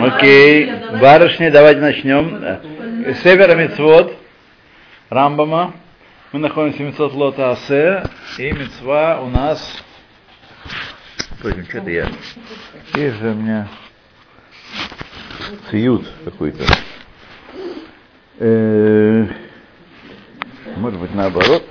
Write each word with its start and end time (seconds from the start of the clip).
Окей, 0.00 0.72
барышни, 1.00 1.50
давайте 1.50 1.80
начнем. 1.80 2.60
Севера 3.22 3.54
Мицвод, 3.54 4.16
Рамбама. 5.08 5.74
Мы 6.32 6.40
находимся 6.40 6.78
в 6.78 6.86
Мицвод 6.86 7.12
Лота 7.12 7.52
Асе, 7.52 8.02
и 8.38 8.50
Мицва 8.50 9.20
у 9.20 9.28
нас... 9.28 9.84
Пойдем, 11.42 11.64
что 11.66 11.78
это 11.78 11.90
я? 11.90 12.08
Есть 12.94 13.16
же 13.18 13.28
у 13.28 13.34
меня 13.34 13.68
циют 15.70 16.10
какой-то. 16.24 16.64
Э, 18.38 19.26
может 20.76 20.98
быть, 20.98 21.14
наоборот. 21.14 21.64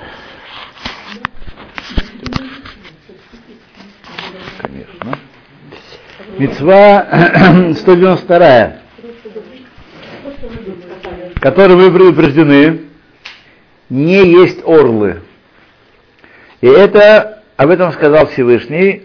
Конечно. 4.60 5.20
Мецва 6.44 7.08
192, 7.74 8.74
которой 11.40 11.76
вы 11.78 11.90
предупреждены, 11.90 12.82
не 13.90 14.28
есть 14.42 14.60
орлы. 14.66 15.22
И 16.60 16.68
это, 16.68 17.44
об 17.56 17.70
этом 17.70 17.94
сказал 17.94 18.28
Всевышний, 18.28 19.04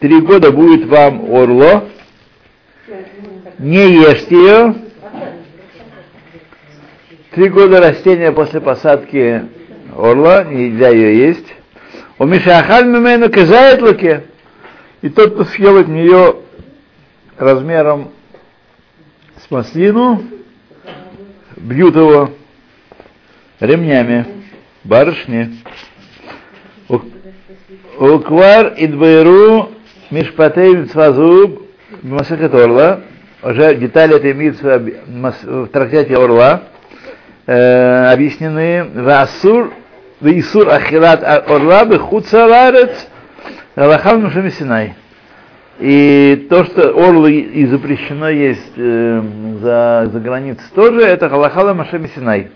три 0.00 0.20
года 0.20 0.50
будет 0.50 0.86
вам 0.86 1.32
орло, 1.32 1.84
не 3.60 4.00
ешьте 4.00 4.34
ее, 4.34 4.74
три 7.30 7.48
года 7.48 7.78
растения 7.80 8.32
после 8.32 8.60
посадки 8.60 9.44
орла, 9.96 10.42
нельзя 10.42 10.88
ее 10.88 11.28
есть. 11.28 11.46
У 12.18 12.24
Мишахаль 12.24 12.86
Мимену 12.86 13.30
казает 13.30 13.80
луке. 13.82 14.24
И 15.02 15.10
тот, 15.10 15.34
кто 15.34 15.44
съел 15.44 15.78
от 15.78 15.88
нее 15.88 16.36
размером 17.38 18.10
с 19.36 19.50
маслину, 19.50 20.22
бьют 21.56 21.96
его 21.96 22.30
ремнями, 23.60 24.26
барышни. 24.84 25.58
Уквар 27.98 28.74
идбайру 28.76 29.70
мишпатей 30.10 30.76
митцвазуб 30.76 31.62
Масахет 32.02 32.54
Орла, 32.54 33.00
уже 33.42 33.74
детали 33.76 34.16
этой 34.16 34.34
митцвы 34.34 35.00
в 35.06 35.66
трактате 35.68 36.14
Орла 36.14 36.64
э, 37.46 38.12
объяснены. 38.12 38.84
Васур, 38.94 39.72
Исур 40.20 40.68
Ахилат 40.68 41.22
Орла, 41.22 41.84
Бехуца 41.84 42.46
Ларец, 42.46 43.08
Аллахам 43.74 44.22
Нушами 44.22 44.50
Синай. 44.50 44.94
И 45.78 46.46
то, 46.48 46.64
что 46.64 46.88
орлы 46.96 47.32
и 47.34 47.66
запрещено 47.66 48.30
есть 48.30 48.72
э, 48.76 49.22
за, 49.60 50.08
за 50.10 50.20
границей 50.20 50.64
тоже, 50.74 51.02
это 51.02 51.28
Халахала 51.28 51.74
Машеми 51.74 52.06
Синай. 52.14 52.48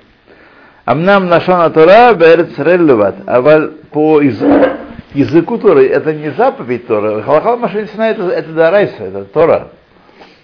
Амнам 0.86 1.28
Нашана 1.28 1.68
Тора 1.68 2.14
Берец 2.14 2.56
Реллюват. 2.56 3.16
А 3.26 3.42
по 3.90 4.20
языку 4.22 5.58
Торы 5.58 5.86
это 5.86 6.14
не 6.14 6.30
заповедь 6.30 6.86
Тора. 6.86 7.20
Халахала 7.20 7.56
Машеми 7.56 7.88
Синай 7.92 8.12
это, 8.12 8.22
это 8.22 8.52
Дарайса, 8.52 9.04
это 9.04 9.24
Тора. 9.24 9.68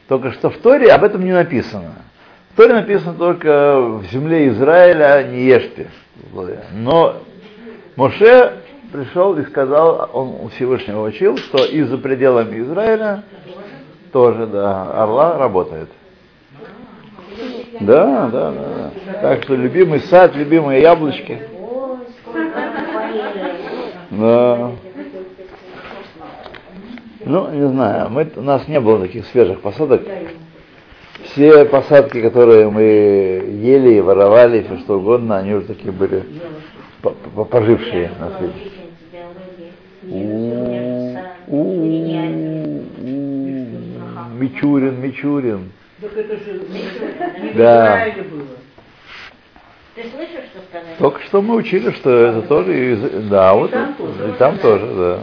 Только 0.06 0.32
что 0.32 0.50
в 0.50 0.58
Торе 0.58 0.92
об 0.92 1.02
этом 1.02 1.24
не 1.24 1.32
написано. 1.32 1.94
В 2.52 2.56
Торе 2.58 2.74
написано 2.74 3.14
только 3.14 3.80
в 3.80 4.04
земле 4.12 4.48
Израиля 4.48 5.26
не 5.30 5.44
ешьте. 5.44 5.88
Но 6.74 7.22
Моше 7.96 8.52
пришел 8.92 9.36
и 9.36 9.44
сказал, 9.44 10.10
он 10.12 10.36
у 10.42 10.48
Всевышнего 10.48 11.06
учил, 11.06 11.36
что 11.36 11.64
и 11.64 11.82
за 11.82 11.98
пределами 11.98 12.60
Израиля 12.60 13.24
тоже, 14.12 14.46
да, 14.46 15.02
орла 15.02 15.38
работает. 15.38 15.88
Да, 17.80 18.28
да, 18.28 18.50
да, 18.50 18.52
да. 18.52 19.20
Так 19.20 19.42
что 19.42 19.54
любимый 19.54 20.00
сад, 20.00 20.34
любимые 20.34 20.80
яблочки. 20.80 21.42
Да. 24.10 24.70
Ну, 27.24 27.50
не 27.50 27.68
знаю, 27.68 28.08
мы, 28.08 28.30
у 28.36 28.40
нас 28.40 28.68
не 28.68 28.80
было 28.80 29.00
таких 29.00 29.26
свежих 29.26 29.60
посадок. 29.60 30.02
Все 31.24 31.64
посадки, 31.64 32.22
которые 32.22 32.70
мы 32.70 32.82
ели 32.82 33.94
и 33.94 34.00
воровали, 34.00 34.62
все 34.62 34.78
что 34.78 34.98
угодно, 34.98 35.36
они 35.36 35.54
уже 35.54 35.66
такие 35.66 35.92
были 35.92 36.24
пожившие 37.50 38.12
на 38.18 38.38
свете. 38.38 38.75
Мичурин, 44.38 45.00
Мичурин. 45.00 45.72
Да. 47.54 48.04
Ты 49.94 50.02
слышишь, 50.10 50.44
что 50.52 50.60
сказали? 50.68 50.94
Только 50.98 51.22
что 51.22 51.40
мы 51.42 51.56
учили, 51.56 51.90
что 51.92 52.10
это 52.10 52.42
тоже, 52.42 52.92
из- 52.92 53.28
да, 53.28 53.54
вот, 53.54 53.72
и 53.72 54.32
там 54.38 54.58
тоже, 54.58 54.86
да. 54.94 55.20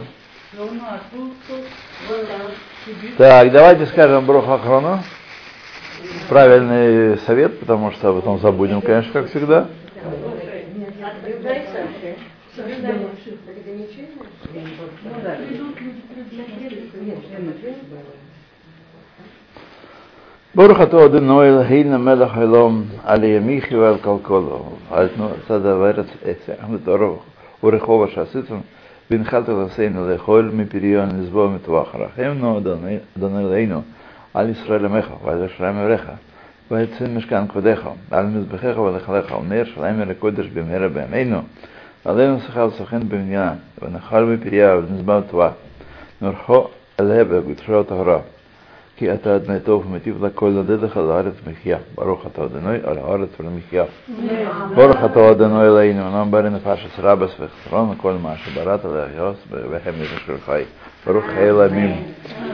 Так, 3.16 3.52
давайте 3.52 3.86
скажем 3.86 4.26
Брохахрону. 4.26 5.00
Правильный 6.28 7.18
совет, 7.18 7.60
потому 7.60 7.92
что 7.92 8.12
потом 8.12 8.40
забудем, 8.40 8.80
конечно, 8.80 9.12
как 9.12 9.30
всегда. 9.30 9.68
ברוך 20.54 20.80
אתה 20.82 21.04
אדוני 21.04 21.48
אלוהינו 21.48 21.98
מלך 21.98 22.36
העולם 22.36 22.82
על 23.04 23.24
ימיכי 23.24 23.76
ועל 23.76 23.98
כלכלו 23.98 24.76
על 24.90 25.08
צד 25.48 25.66
הארץ 25.66 26.06
ותורו 26.72 27.18
ורחוב 27.64 28.08
שעשיתם 28.10 28.58
והנחלת 29.10 29.48
לעשינו 29.48 30.08
לאכול 30.08 30.50
מפריון 30.54 31.08
לסבוע 31.20 31.48
מטווח 31.48 31.94
רחמנו 31.94 32.58
אדוני 32.58 32.98
אלוהינו 33.22 33.82
על 34.34 34.50
ישראל 34.50 34.84
עמך 34.84 35.06
ועל 35.24 35.38
ירושלים 35.38 35.76
עליך 35.76 36.10
ועל 36.70 36.86
צאן 36.98 37.16
משכן 37.16 37.48
כבודך 37.48 37.88
ועל 38.10 38.26
מזבחיך 38.26 38.78
ולכלך 38.78 39.32
על 39.32 39.38
נר 39.48 39.64
שלהם 39.64 40.02
אל 40.02 40.10
הקודש 40.10 40.46
במהרה 40.46 40.88
בימינו 40.88 41.38
ועלינו 42.05 42.39
שכר 42.39 42.69
סוכן 42.71 43.09
במניין 43.09 43.53
ונחל 43.81 44.35
בפריה 44.35 44.77
ונזבע 44.77 45.19
מטווח 45.19 45.51
נורחו 46.21 46.67
עליה 46.97 47.23
בגותרו 47.23 47.83
טהרה 47.83 48.19
כי 48.97 49.13
אתה 49.13 49.35
אדוני 49.35 49.59
טוב 49.59 49.85
ומטיב 49.85 50.25
לכל 50.25 50.49
נודד 50.49 50.83
לך 50.83 50.97
לארץ 50.97 51.33
מחיה. 51.47 51.77
ברוך 51.95 52.25
אתה 52.27 52.43
אדוני 52.43 52.77
על 52.83 52.97
הארץ 52.97 53.29
ולמחיה. 53.39 53.83
ברוך 54.75 54.97
אתה 55.05 55.31
אדוני 55.31 55.67
אלינו, 55.67 56.09
נאם 56.09 56.31
ברי 56.31 56.49
נפש 56.49 56.87
רבס 56.99 57.31
וחסרון 57.39 57.89
וכל 57.89 58.13
מה 58.13 58.33
שבראת 58.37 58.85
להחיוס 58.85 59.37
והם 59.51 59.93
יתשכר 60.01 60.37
חי. 60.45 60.63
Барух 61.05 61.25
Хайламим. 61.25 61.95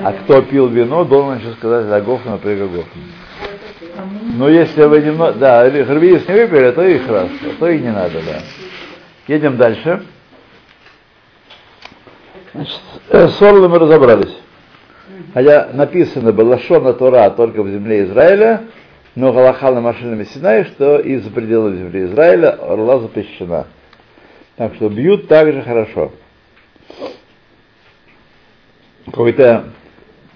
А 0.04 0.14
кто 0.14 0.42
пил 0.44 0.68
вино, 0.68 1.04
должен 1.04 1.40
еще 1.40 1.52
сказать 1.54 1.88
Лагофна 1.88 2.38
Пригогофна. 2.38 3.02
Но 4.38 4.50
если 4.50 4.84
вы 4.84 5.02
немного... 5.02 5.34
Да, 5.34 5.70
Харвиис 5.70 6.28
не 6.28 6.36
выпили, 6.36 6.72
то 6.72 6.84
и 6.84 7.00
хорошо, 7.00 7.30
то 7.60 7.68
и 7.68 7.80
не 7.80 7.92
надо, 7.92 8.22
да. 8.22 8.40
Едем 9.29 9.57
дальше. 9.57 10.05
Значит, 12.53 12.81
с 13.09 13.43
орлом 13.43 13.71
мы 13.71 13.79
разобрались. 13.79 14.37
Хотя 15.35 15.71
написано 15.73 16.33
было 16.33 16.59
Шона 16.59 16.93
Тора 16.95 17.31
только 17.31 17.63
в 17.63 17.71
земле 17.71 18.05
Израиля, 18.05 18.65
но 19.15 19.33
Галаха 19.33 19.71
на 19.71 19.81
машинами 19.81 20.25
Синай, 20.25 20.65
что 20.65 20.99
из 20.99 21.23
за 21.23 21.31
пределов 21.31 21.75
земли 21.75 22.07
Израиля 22.07 22.51
орла 22.51 22.99
запрещена. 22.99 23.67
Так 24.57 24.75
что 24.75 24.89
бьют 24.89 25.29
также 25.29 25.63
хорошо. 25.63 26.13
В 29.07 29.11
какой-то 29.11 29.65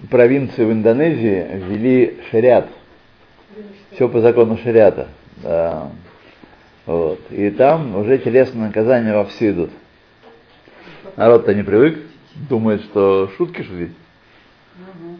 провинции 0.09 0.63
в 0.63 0.71
Индонезии 0.71 1.47
ввели 1.53 2.19
шариат. 2.31 2.67
Все 3.93 4.09
по 4.09 4.19
закону 4.19 4.57
шариата. 4.63 5.07
Да. 5.37 5.89
Вот. 6.85 7.19
И 7.31 7.49
там 7.49 7.95
уже 7.95 8.17
телесные 8.19 8.67
наказания 8.67 9.13
вовсю 9.13 9.51
идут. 9.51 9.71
Народ-то 11.15 11.53
не 11.53 11.63
привык, 11.63 11.99
думает, 12.49 12.81
что 12.83 13.31
шутки 13.37 13.63
шутить. 13.63 13.95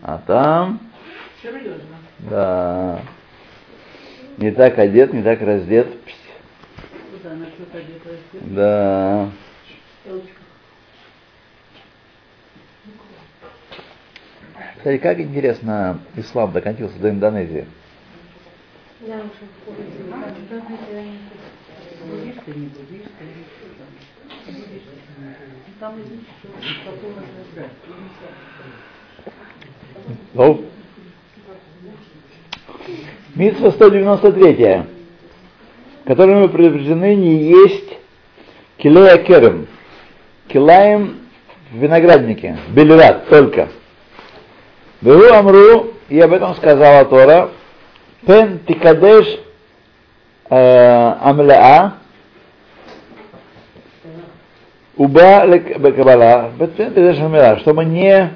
А 0.03 0.21
там, 0.27 0.79
Серьезно. 1.41 1.95
да, 2.19 3.01
не 4.37 4.51
так 4.51 4.77
одет, 4.77 5.13
не 5.13 5.23
так 5.23 5.41
раздет. 5.41 5.87
Куда 7.11 7.35
насчет 7.35 7.73
одета? 7.73 8.09
Да. 8.33 9.29
Кстати, 14.77 14.97
как 14.97 15.19
интересно 15.19 15.99
ислам 16.15 16.51
докатился 16.51 16.99
до 16.99 17.09
Индонезии. 17.09 17.65
Буддисты, 22.03 22.51
не 22.51 22.67
буддисты, 22.67 23.23
или 23.23 23.43
что 23.45 23.67
там? 23.77 23.87
Потом. 26.85 27.13
Ну. 30.33 30.65
Митсва 33.35 33.71
193, 33.71 34.83
которой 36.05 36.35
мы 36.35 36.49
предупреждены 36.49 37.15
не 37.15 37.43
есть 37.43 37.97
килея 38.77 39.17
керем. 39.17 39.67
Килаем 40.47 41.17
в 41.71 41.77
винограднике. 41.77 42.57
Белират 42.69 43.27
только. 43.27 43.69
Беру 45.01 45.33
Амру, 45.33 45.93
и 46.09 46.19
об 46.19 46.33
этом 46.33 46.55
сказала 46.55 47.05
Тора, 47.05 47.49
Пен 48.25 48.59
тикадеш 48.67 49.39
э, 50.49 51.15
амлаа, 51.21 51.93
уба 54.97 55.47
бекабала, 55.47 56.51
чтобы 57.59 57.85
не 57.85 58.31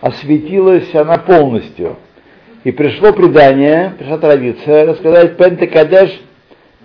осветилась 0.00 0.94
она 0.94 1.18
полностью. 1.18 1.96
И 2.64 2.72
пришло 2.72 3.12
предание, 3.12 3.94
пришла 3.98 4.18
традиция 4.18 4.86
рассказать 4.86 5.36
пен 5.36 5.56
тикадеш, 5.56 6.20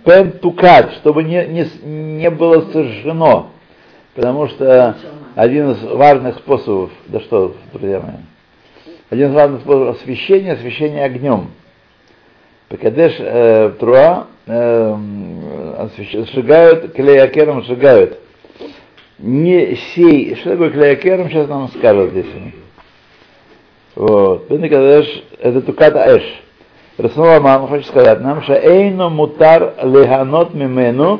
пен 0.05 0.31
тукад, 0.33 0.93
чтобы 0.95 1.23
не, 1.23 1.45
не, 1.47 1.67
не 1.83 2.29
было 2.29 2.71
сожжено. 2.71 3.47
Потому 4.13 4.47
что 4.47 4.95
один 5.35 5.71
из 5.71 5.83
важных 5.83 6.37
способов, 6.37 6.91
да 7.07 7.19
что, 7.19 7.55
друзья 7.73 7.99
мои, 7.99 8.15
один 9.09 9.31
из 9.31 9.33
важных 9.33 9.61
способов 9.61 9.97
освещения, 9.97 10.53
освещение 10.53 11.03
огнем. 11.03 11.51
Пекадеш 12.69 13.15
э, 13.19 13.71
Труа 13.79 14.27
э, 14.47 14.95
сжигают, 15.97 16.93
клеякером 16.93 17.63
сжигают. 17.63 18.19
Не 19.19 19.75
сей, 19.75 20.35
что 20.35 20.51
такое 20.51 20.71
клеякером, 20.71 21.29
сейчас 21.29 21.47
нам 21.47 21.69
скажут 21.69 22.11
здесь. 22.11 22.25
Вот. 23.95 24.47
Пекадеш, 24.47 25.23
это 25.39 25.61
туката 25.61 26.17
эш. 26.17 26.23
Расула 26.97 27.39
мама 27.41 27.67
хочет 27.67 27.87
сказать 27.87 28.21
нам, 28.21 28.41
что 28.43 28.53
эйно 28.53 29.09
мутар 29.09 29.73
леганот 29.83 30.53
мимену, 30.53 31.19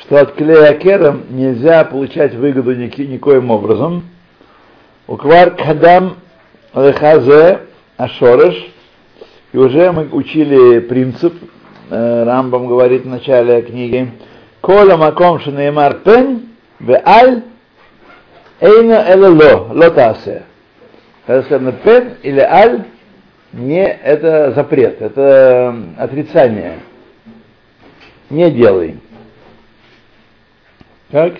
что 0.00 0.20
от 0.20 0.32
клеякером 0.32 1.24
нельзя 1.30 1.84
получать 1.84 2.34
выгоду 2.34 2.74
ники, 2.74 3.02
никоим 3.02 3.50
образом. 3.50 4.04
Уквар 5.06 5.50
кадам 5.50 6.16
лехазе 6.74 7.60
ашореш, 7.96 8.56
и 9.56 9.58
уже 9.58 9.90
мы 9.90 10.06
учили 10.12 10.80
принцип, 10.80 11.32
э, 11.88 12.24
Рамбам 12.24 12.66
говорит 12.66 13.04
в 13.04 13.08
начале 13.08 13.62
книги, 13.62 14.12
Кола 14.60 14.98
маком 14.98 15.40
шанеймар 15.40 16.00
пен, 16.00 16.50
ве 16.78 17.02
аль, 17.02 17.42
эйна 18.60 19.02
элело, 19.08 19.72
лотасе. 19.72 20.42
Когда 21.24 21.42
сказано 21.44 21.72
пен 21.72 22.16
или 22.22 22.40
аль, 22.40 22.84
не 23.54 23.82
это 23.82 24.52
запрет, 24.52 25.00
это 25.00 25.74
отрицание. 25.96 26.80
Не 28.28 28.50
делай. 28.50 29.00
Как? 31.10 31.32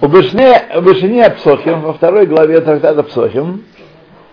У 0.00 0.08
Бешне 0.08 1.24
Апсохим, 1.24 1.80
во 1.80 1.92
второй 1.92 2.26
главе 2.26 2.60
трактата 2.60 3.02
Псохим, 3.02 3.64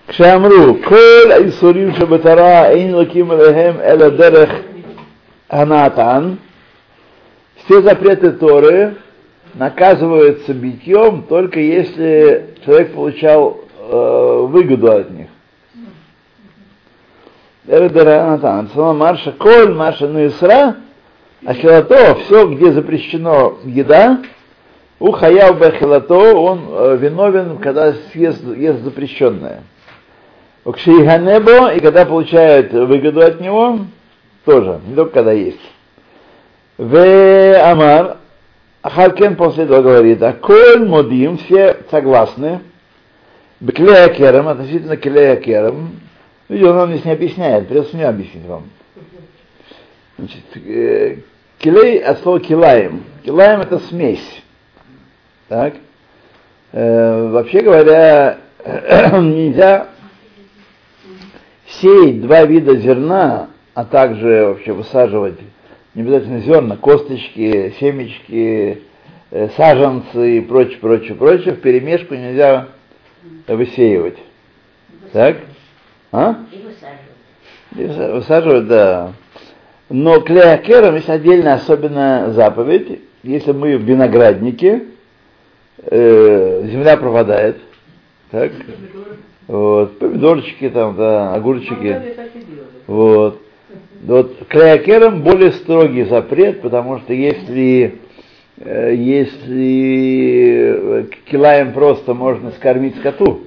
Кшамру, 0.07 0.75
Коль 0.75 1.34
Айсурим 1.34 1.96
Шабатара, 1.96 2.72
Эйн 2.72 2.94
Лаким 2.96 3.31
Лехем 3.31 3.80
Эла 3.81 4.12
Дерех 4.12 4.50
Анатан, 5.50 6.38
все 7.57 7.81
запреты 7.81 8.31
Торы 8.34 8.96
наказываются 9.56 10.54
битьем 10.54 11.24
только 11.24 11.60
если 11.60 12.56
человек 12.63 12.94
получал 12.94 13.65
выгоду 13.88 14.92
от 14.92 15.12
них. 15.12 15.28
Марша 18.94 19.32
Коль, 19.32 19.74
Марша 19.74 20.08
Нуисра, 20.08 20.78
хилато, 21.54 22.16
все, 22.16 22.48
где 22.48 22.72
запрещено 22.72 23.58
еда, 23.64 24.20
у 25.00 25.12
хаяв 25.12 25.60
бахилато, 25.60 26.16
он 26.16 26.62
э, 26.70 26.98
виновен, 26.98 27.58
когда 27.58 27.94
съест, 28.12 28.44
ест 28.56 28.82
запрещенное. 28.82 29.64
У 30.64 30.72
кшиганебо, 30.72 31.74
и 31.74 31.80
когда 31.80 32.06
получает 32.06 32.72
выгоду 32.72 33.22
от 33.22 33.42
него, 33.42 33.80
тоже, 34.46 34.80
не 34.88 34.96
только 34.96 35.14
когда 35.14 35.31
есть. 35.31 35.60
В 36.78 37.62
Амар, 37.62 38.18
Харкен 38.81 39.36
после 39.36 39.66
этого 39.66 39.81
говорит, 39.81 40.22
а 40.22 40.34
коль 40.34 40.86
модим, 40.88 41.38
все 41.38 41.78
согласны, 41.92 42.62
Беклея 43.60 44.10
керам, 44.10 44.48
относительно 44.48 44.98
клея 44.98 45.38
керам, 45.38 46.00
видите, 46.50 46.69
он 46.69 46.75
нам 46.75 46.92
здесь 46.92 47.06
не 47.06 47.12
объясняет, 47.12 47.68
придется 47.68 47.96
мне 47.96 48.06
объяснить 48.06 48.46
вам. 48.46 48.69
Значит, 50.18 50.44
э, 50.56 51.18
килей 51.60 52.00
от 52.00 52.19
слова 52.19 52.40
килаем. 52.40 53.04
Килаем 53.24 53.62
это 53.62 53.80
смесь. 53.80 54.44
Так? 55.48 55.75
Э, 56.72 57.30
вообще 57.30 57.62
говоря, 57.62 58.40
нельзя 58.66 59.88
сеять 61.68 62.22
два 62.22 62.44
вида 62.46 62.75
зерна, 62.78 63.50
а 63.74 63.86
также 63.86 64.48
вообще 64.48 64.74
высаживать 64.74 65.40
не 65.96 66.02
обязательно 66.02 66.40
зерна, 66.40 66.75
косточки, 66.75 67.74
семечки, 67.80 68.81
э, 69.31 69.50
саженцы 69.56 70.38
и 70.38 70.42
прочее, 70.42 70.78
прочее, 70.80 71.16
прочее, 71.16 71.54
в 71.54 71.62
перемешку 71.62 72.16
нельзя 72.16 72.68
высеивать. 73.48 74.18
Так? 75.12 75.38
А? 76.12 76.36
И 76.51 76.57
высаживать. 76.57 78.13
Высаживать, 78.16 78.68
да. 78.68 79.13
Но 79.89 80.19
клеокером 80.22 80.95
есть 80.95 81.10
отдельная 81.10 81.56
особенная 81.56 82.31
заповедь. 82.31 83.01
Если 83.24 83.51
мы 83.51 83.77
в 83.77 83.83
винограднике, 83.83 84.83
э, 85.83 86.68
земля 86.68 86.98
пропадает. 86.98 87.57
Так? 88.31 88.51
Вот, 89.48 90.00
помидорчики 90.00 90.69
там, 90.69 90.95
да, 90.95 91.33
огурчики. 91.33 92.02
Вот. 92.88 93.42
Вот 94.04 94.47
клеокером 94.47 95.21
более 95.21 95.52
строгий 95.52 96.04
запрет, 96.04 96.61
потому 96.61 97.00
что 97.00 97.14
если, 97.14 98.00
если 98.66 99.86
килаем 101.26 101.74
просто 101.74 102.14
можно 102.14 102.52
скормить 102.52 102.95
скоту, 102.98 103.42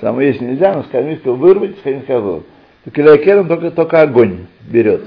самое 0.00 0.28
есть 0.28 0.40
нельзя, 0.40 0.74
но 0.74 0.84
скормить 0.84 1.24
вырвать, 1.24 1.78
скормить 1.78 2.04
скоту, 2.04 2.44
то 2.84 2.90
килоакером 2.90 3.48
только, 3.48 3.70
только 3.70 4.02
огонь 4.02 4.46
берет. 4.68 5.02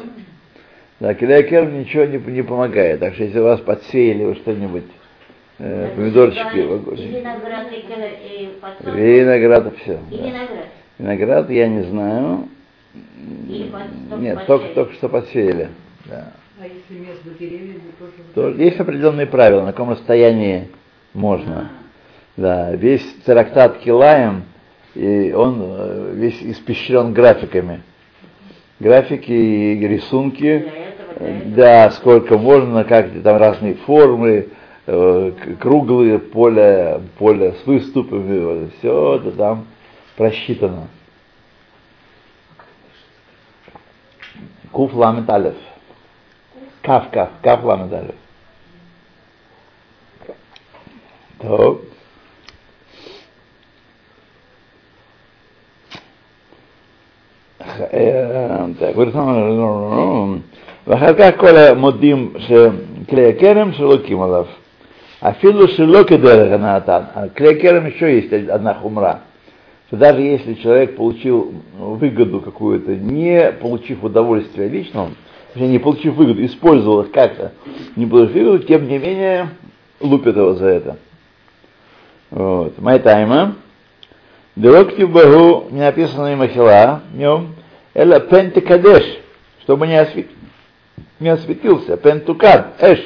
Да, 0.99 1.13
килоакером 1.13 1.79
ничего 1.79 2.05
не, 2.05 2.17
не 2.17 2.41
помогает. 2.41 2.99
Так 2.99 3.13
что 3.13 3.23
если 3.23 3.39
у 3.39 3.43
вас 3.43 3.59
подсеяли 3.61 4.23
вы 4.23 4.35
что-нибудь, 4.35 4.85
э, 5.59 5.91
помидорчики 5.95 6.65
в 6.65 6.73
огонь. 6.73 6.97
Виноград. 6.97 7.67
Виноград 8.83 9.73
все. 9.77 9.99
И 10.09 10.17
да. 10.17 10.23
виноград. 10.23 10.65
Виноград 10.97 11.49
я 11.51 11.67
не 11.67 11.83
знаю. 11.83 12.49
Или 13.47 13.71
Нет, 14.17 14.45
только, 14.47 14.73
только 14.73 14.93
что 14.93 15.07
подсеяли. 15.07 15.69
Да. 16.05 16.33
А 16.59 16.65
если 16.65 17.05
между 17.05 17.29
деревьями 17.39 17.91
тоже... 17.99 18.13
То 18.33 18.49
есть 18.49 18.79
определенные 18.79 19.27
правила, 19.27 19.61
на 19.61 19.73
каком 19.73 19.91
расстоянии 19.91 20.69
можно. 21.13 21.69
Да, 22.35 22.73
весь 22.75 23.03
церактат 23.25 23.77
килаем, 23.77 24.43
и 24.95 25.31
он 25.33 25.61
э, 25.61 26.13
весь 26.15 26.41
испещрен 26.41 27.13
графиками. 27.13 27.83
Графики 28.79 29.31
и 29.31 29.87
рисунки, 29.87 30.39
Для 30.41 30.57
этого, 30.57 31.19
для 31.19 31.37
этого. 31.37 31.55
да, 31.55 31.91
сколько 31.91 32.37
можно, 32.39 32.83
как 32.85 33.11
там 33.21 33.37
разные 33.37 33.75
формы, 33.75 34.47
э, 34.87 35.31
круглые 35.59 36.17
поля, 36.17 37.01
поля 37.19 37.53
с 37.53 37.67
выступами, 37.67 38.71
все 38.79 39.17
это 39.17 39.31
там 39.31 39.67
просчитано. 40.15 40.87
Куф 44.71 44.95
ламет 44.95 45.29
алеф. 45.29 45.55
Каф, 46.86 47.10
каф, 47.10 47.28
каф 47.42 47.64
ламет 47.64 47.92
алеф. 47.92 48.14
טוב. 51.38 51.80
так, 58.78 58.96
ואחר 60.86 61.14
כך 61.14 61.30
כל 61.36 61.56
המודים 61.56 62.32
שכלי 62.38 63.28
הכרם 63.28 63.72
שלוקים 63.72 64.22
עליו. 64.22 64.46
А 65.22 65.34
филу 65.34 65.68
шилоки 65.68 66.16
дерганатан. 66.16 67.06
А 67.14 67.28
клейкером 67.28 67.86
еще 67.86 68.16
есть 68.16 68.32
одна 68.32 68.74
хумра. 68.74 69.20
Что 69.86 69.96
даже 69.96 70.20
если 70.20 70.54
человек 70.54 70.96
получил 70.96 71.54
выгоду 71.78 72.40
какую-то, 72.40 72.96
не 72.96 73.52
получив 73.52 74.02
удовольствия 74.02 74.66
личного, 74.66 75.10
точнее, 75.53 75.69
не 75.69 75.79
получив 75.79 76.15
выгоду, 76.15 76.45
использовал 76.45 77.01
их 77.01 77.11
как-то, 77.11 77.53
не 77.95 78.05
получив 78.05 78.35
выгоду, 78.35 78.59
тем 78.65 78.87
не 78.87 78.97
менее 78.97 79.49
лупят 79.99 80.35
его 80.35 80.53
за 80.53 80.67
это. 80.67 80.97
Вот. 82.29 82.77
Майтайма. 82.79 83.55
Делокти 84.55 85.03
Багу, 85.03 85.67
не 85.69 85.81
написано 85.81 86.33
и 86.33 86.35
Махила, 86.35 87.03
в 87.11 87.15
нем, 87.15 87.53
Эла 87.93 88.19
Пентекадеш, 88.19 89.19
чтобы 89.61 89.85
не, 89.85 89.95
освет... 89.95 90.27
не 91.19 91.29
осветился, 91.29 91.95
Пентукад, 91.95 92.73
Эш, 92.81 92.99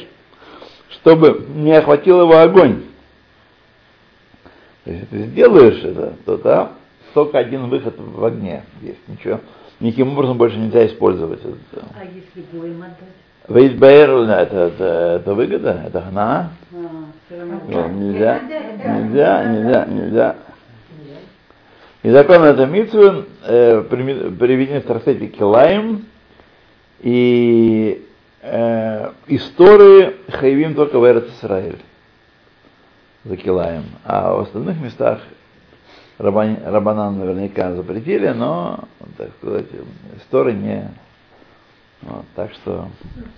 чтобы 0.89 1.45
не 1.53 1.73
охватил 1.73 2.21
его 2.21 2.37
огонь. 2.37 2.83
Если 4.85 5.05
ты 5.05 5.23
сделаешь 5.25 5.83
это, 5.83 6.13
то 6.25 6.37
да, 6.37 6.71
только 7.13 7.37
один 7.37 7.67
выход 7.67 7.95
в 7.97 8.23
огне 8.23 8.63
есть, 8.81 9.05
ничего. 9.07 9.41
Никаким 9.81 10.13
образом 10.13 10.37
больше 10.37 10.57
нельзя 10.57 10.85
использовать 10.85 11.41
это. 11.41 11.85
А 11.99 12.03
если 12.05 12.47
гоем 12.51 12.83
отдать? 12.83 12.97
Вейсбейр, 13.49 14.11
это, 14.11 14.57
это, 14.57 14.83
это 15.19 15.33
выгода, 15.33 15.81
это 15.87 16.01
гна. 16.01 16.51
А. 16.71 16.77
Ну, 17.31 17.87
Нельзя, 17.89 18.39
нельзя, 18.85 19.43
нельзя, 19.45 19.85
нельзя. 19.85 20.35
И 22.03 22.09
закон 22.11 22.43
это 22.43 22.67
митцвы 22.67 23.25
э, 23.43 23.81
приведены 23.81 24.81
в 24.81 24.85
Тарсете 24.85 25.27
Килаем, 25.27 26.05
и 26.99 28.05
э, 28.41 29.11
истории 29.27 30.15
хайвим 30.29 30.75
только 30.75 30.99
в 30.99 31.11
Эрец 31.11 31.25
Исраиль 31.37 31.79
за 33.23 33.35
Килаем. 33.35 33.85
А 34.03 34.35
в 34.35 34.41
остальных 34.41 34.79
местах 34.79 35.21
Рабан, 36.17 36.57
Рабанан 36.65 37.17
наверняка 37.19 37.73
запретили, 37.73 38.27
но, 38.29 38.83
так 39.17 39.29
сказать, 39.39 39.65
истории 40.17 40.53
не... 40.53 40.89
Вот, 42.03 42.25
так 42.35 42.51
что... 42.53 42.87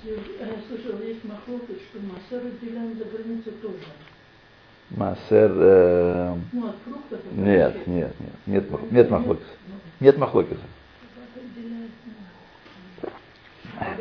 Я 0.04 0.48
слышал, 0.68 1.00
есть 1.02 1.24
махлокот, 1.26 1.78
что 1.90 2.00
массер 2.00 2.46
разделяем 2.48 2.98
за 2.98 3.06
границу 3.06 3.52
тоже. 3.62 3.78
Массер... 4.92 5.52
э, 5.56 6.36
Ну, 6.54 6.68
от 6.70 6.76
фруктов. 6.86 7.20
нет, 7.36 7.88
нет, 7.88 8.14
нет, 8.20 8.34
нет, 8.46 8.72
мах- 8.72 8.92
нет 8.92 9.10
махлокиса. 9.10 9.48
Нет 10.00 10.18
махлокиса. 10.18 10.62
ну. 13.02 13.10
А 13.80 13.96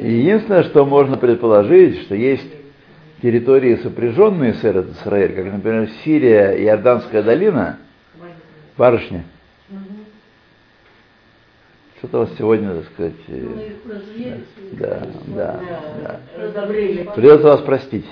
Единственное, 0.00 0.62
что 0.64 0.84
можно 0.84 1.16
предположить, 1.16 2.02
что 2.02 2.14
есть 2.14 2.46
территории, 3.22 3.76
сопряженные 3.76 4.54
с 4.54 4.64
Эрет 4.64 4.90
Исраэль, 4.90 5.34
как, 5.34 5.44
например, 5.44 5.88
Сирия 6.04 6.52
и 6.52 6.64
Иорданская 6.64 7.22
долина, 7.22 7.78
барышня. 8.76 9.24
Что-то 11.98 12.16
у 12.16 12.20
вас 12.22 12.30
сегодня, 12.36 12.74
так 12.74 12.84
сказать, 12.92 13.12
э, 13.28 13.70
Ну, 14.72 14.76
да, 14.78 15.06
да, 15.28 15.60
да. 16.02 16.20
Придется 17.14 17.46
вас 17.46 17.60
простить. 17.60 18.06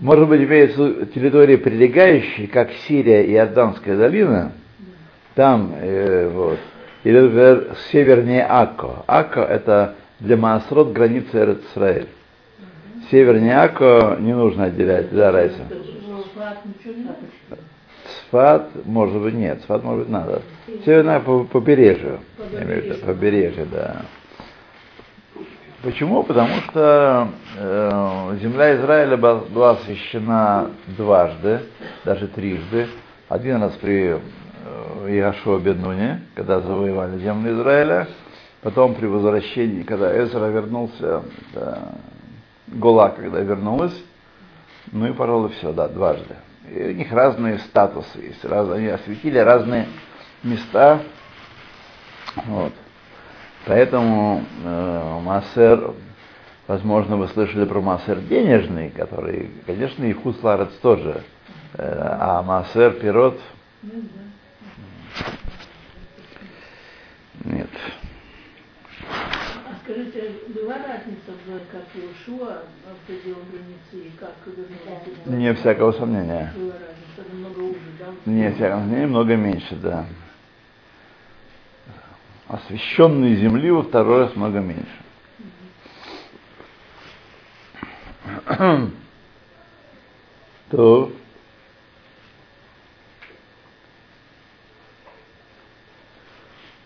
Может 0.00 0.28
быть, 0.28 0.40
имеются 0.42 0.82
в 0.82 0.86
виду 0.86 1.06
территории 1.06 1.54
прилегающие, 1.54 2.48
как 2.48 2.72
Сирия 2.88 3.22
и 3.22 3.32
Иорданская 3.32 3.96
долина, 3.96 4.52
там, 5.36 5.72
э, 5.80 6.28
вот, 6.30 6.58
или, 7.04 7.20
например, 7.20 7.76
севернее 7.92 8.44
Акко. 8.44 9.04
Акко 9.06 9.42
это 9.42 9.94
для 10.18 10.36
Маасрот 10.36 10.92
граница 10.92 11.38
Эрет 11.38 11.62
Севернее 13.10 13.58
Акко 13.58 14.16
не 14.20 14.34
нужно 14.34 14.64
отделять, 14.64 15.14
да, 15.14 15.32
Райса. 15.32 15.60
Сфат, 18.28 18.68
может 18.84 19.22
быть, 19.22 19.34
нет, 19.34 19.60
Сфат, 19.62 19.82
может 19.82 20.04
быть, 20.04 20.10
надо. 20.10 20.42
Северное 20.84 21.20
по 21.20 21.44
побережью, 21.44 22.20
виду, 22.38 22.94
побережье, 23.04 23.66
да. 23.70 24.02
Почему? 25.82 26.22
Потому 26.22 26.54
что 26.62 27.28
э, 27.58 28.36
земля 28.40 28.76
Израиля 28.76 29.16
была, 29.18 29.72
освящена 29.72 30.70
дважды, 30.96 31.60
даже 32.06 32.26
трижды. 32.28 32.86
Один 33.28 33.60
раз 33.62 33.72
при 33.72 34.16
э, 35.06 35.58
Бенуне, 35.60 36.22
когда 36.34 36.60
завоевали 36.60 37.18
землю 37.18 37.52
Израиля, 37.52 38.08
потом 38.62 38.94
при 38.94 39.06
возвращении, 39.06 39.82
когда 39.82 40.10
Эзра 40.18 40.46
вернулся, 40.46 41.22
это 41.52 41.78
Гола, 42.74 43.10
когда 43.10 43.40
вернулась, 43.40 43.94
ну 44.92 45.06
и, 45.06 45.12
пожалуй, 45.12 45.50
все, 45.50 45.72
да, 45.72 45.88
дважды. 45.88 46.36
И 46.70 46.82
у 46.82 46.92
них 46.92 47.12
разные 47.12 47.58
статусы 47.58 48.18
есть, 48.18 48.44
раз, 48.44 48.70
они 48.70 48.86
осветили 48.88 49.38
разные 49.38 49.88
места. 50.42 51.00
Вот. 52.46 52.72
Поэтому 53.66 54.44
э, 54.62 55.20
Массер, 55.22 55.94
возможно, 56.66 57.16
вы 57.16 57.28
слышали 57.28 57.64
про 57.64 57.80
Массер 57.80 58.20
денежный, 58.20 58.90
который, 58.90 59.50
конечно, 59.66 60.04
и 60.04 60.12
Хусларец 60.12 60.72
тоже, 60.82 61.22
э, 61.74 62.16
а 62.20 62.42
Массер 62.42 62.92
Пирот 62.92 63.40
нет. 67.44 67.70
Скажите, 69.84 70.32
была 70.48 70.78
разница, 70.78 71.32
в, 71.44 71.58
как 71.70 71.84
Иошуа 71.94 72.62
обходил 72.90 73.36
границы 73.52 74.08
и 74.08 74.10
как 74.18 74.32
вернулся? 74.46 75.10
Не 75.26 75.52
всякого 75.52 75.92
сомнения. 75.92 76.54
Была 76.56 76.72
разница, 76.72 77.30
намного 77.30 77.58
уже, 77.60 77.90
да? 77.98 78.06
Не 78.24 78.50
всякого 78.52 78.80
сомнения, 78.80 79.06
много 79.06 79.36
меньше, 79.36 79.76
да. 79.76 80.06
Освященной 82.48 83.36
земли 83.36 83.70
во 83.70 83.82
второй 83.82 84.20
раз 84.20 84.34
много 84.36 84.60
меньше. 84.60 84.88
То. 90.70 91.12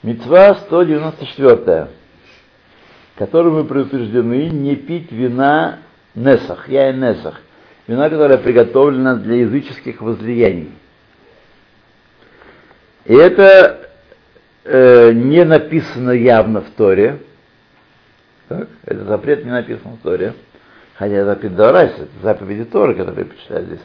Мецва 0.03 0.55
194, 0.57 1.98
которой 3.19 3.53
мы 3.53 3.65
предупреждены 3.65 4.49
не 4.49 4.77
пить 4.77 5.11
вина 5.11 5.81
Несах, 6.15 6.69
я 6.69 6.91
и 6.91 6.95
Несах, 6.95 7.41
вина, 7.89 8.09
которая 8.09 8.39
приготовлена 8.39 9.17
для 9.17 9.37
языческих 9.37 10.01
возлияний. 10.01 10.73
И 13.05 13.15
это 13.15 13.91
э, 14.65 15.13
не 15.13 15.45
написано 15.45 16.13
явно 16.13 16.61
в 16.61 16.71
Торе. 16.71 17.19
Так? 18.49 18.69
Это 18.85 19.05
запрет 19.05 19.45
не 19.45 19.51
написан 19.51 19.97
в 19.97 20.03
Торе. 20.03 20.35
Хотя 20.95 21.15
это 21.15 21.35
Пидорайс, 21.37 21.93
это 21.95 22.09
заповеди 22.23 22.65
Торы, 22.65 22.95
которые 22.95 23.25
почитали 23.25 23.65
здесь 23.65 23.81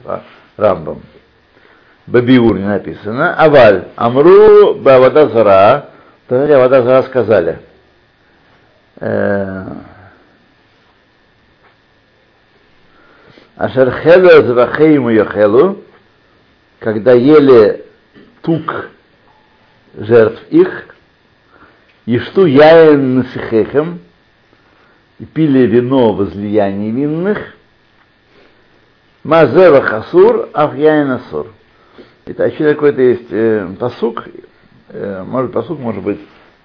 Рамбам. 0.58 1.02
Бабиур 2.06 2.58
не 2.58 2.66
написано. 2.66 3.34
Аваль, 3.36 3.86
Амру, 3.96 4.76
Бавада 4.76 5.30
Зара, 5.30 5.90
тогда 6.28 6.58
Авада 6.58 6.84
Зара 6.84 7.04
сказали. 7.04 7.60
Э, 9.06 9.66
Ашер 13.58 13.92
хелу 13.92 14.48
звахейму 14.48 15.10
йохелу, 15.10 15.80
когда 16.80 17.12
ели 17.12 17.84
тук 18.44 18.92
жертв 19.94 20.42
их, 20.52 20.96
и 22.06 22.18
что 22.18 22.46
яин 22.46 23.18
насихехем, 23.18 24.00
и 25.20 25.26
пили 25.26 25.68
вино 25.68 26.14
возлияний 26.14 26.92
винных, 26.92 27.40
мазева 29.26 29.82
хасур, 29.82 30.48
ах 30.54 30.78
яин 30.78 31.12
асур. 31.12 31.48
Это 32.26 32.46
еще 32.46 32.74
какой-то 32.74 33.02
есть 33.02 33.28
э, 33.32 33.68
посук, 33.78 34.24
э, 34.88 35.24
может 35.28 35.52
посук, 35.52 35.78
может 35.78 36.02
быть, 36.02 36.22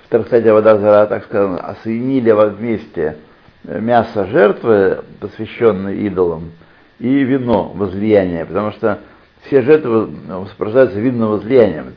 Тарсаде 0.08 0.52
вода 0.52 0.78
зара, 0.78 1.06
так 1.06 1.24
сказано, 1.24 1.58
осоединили 1.58 2.32
вместе 2.32 3.16
мясо 3.64 4.26
жертвы, 4.26 5.04
посвященной 5.20 5.98
идолам, 6.06 6.52
и 6.98 7.08
вино 7.08 7.72
возлияния, 7.74 8.44
потому 8.46 8.72
что 8.72 9.00
все 9.42 9.62
жертвы 9.62 10.10
сопровождаются 10.50 10.98
винным 10.98 11.30
возлиянием. 11.30 11.92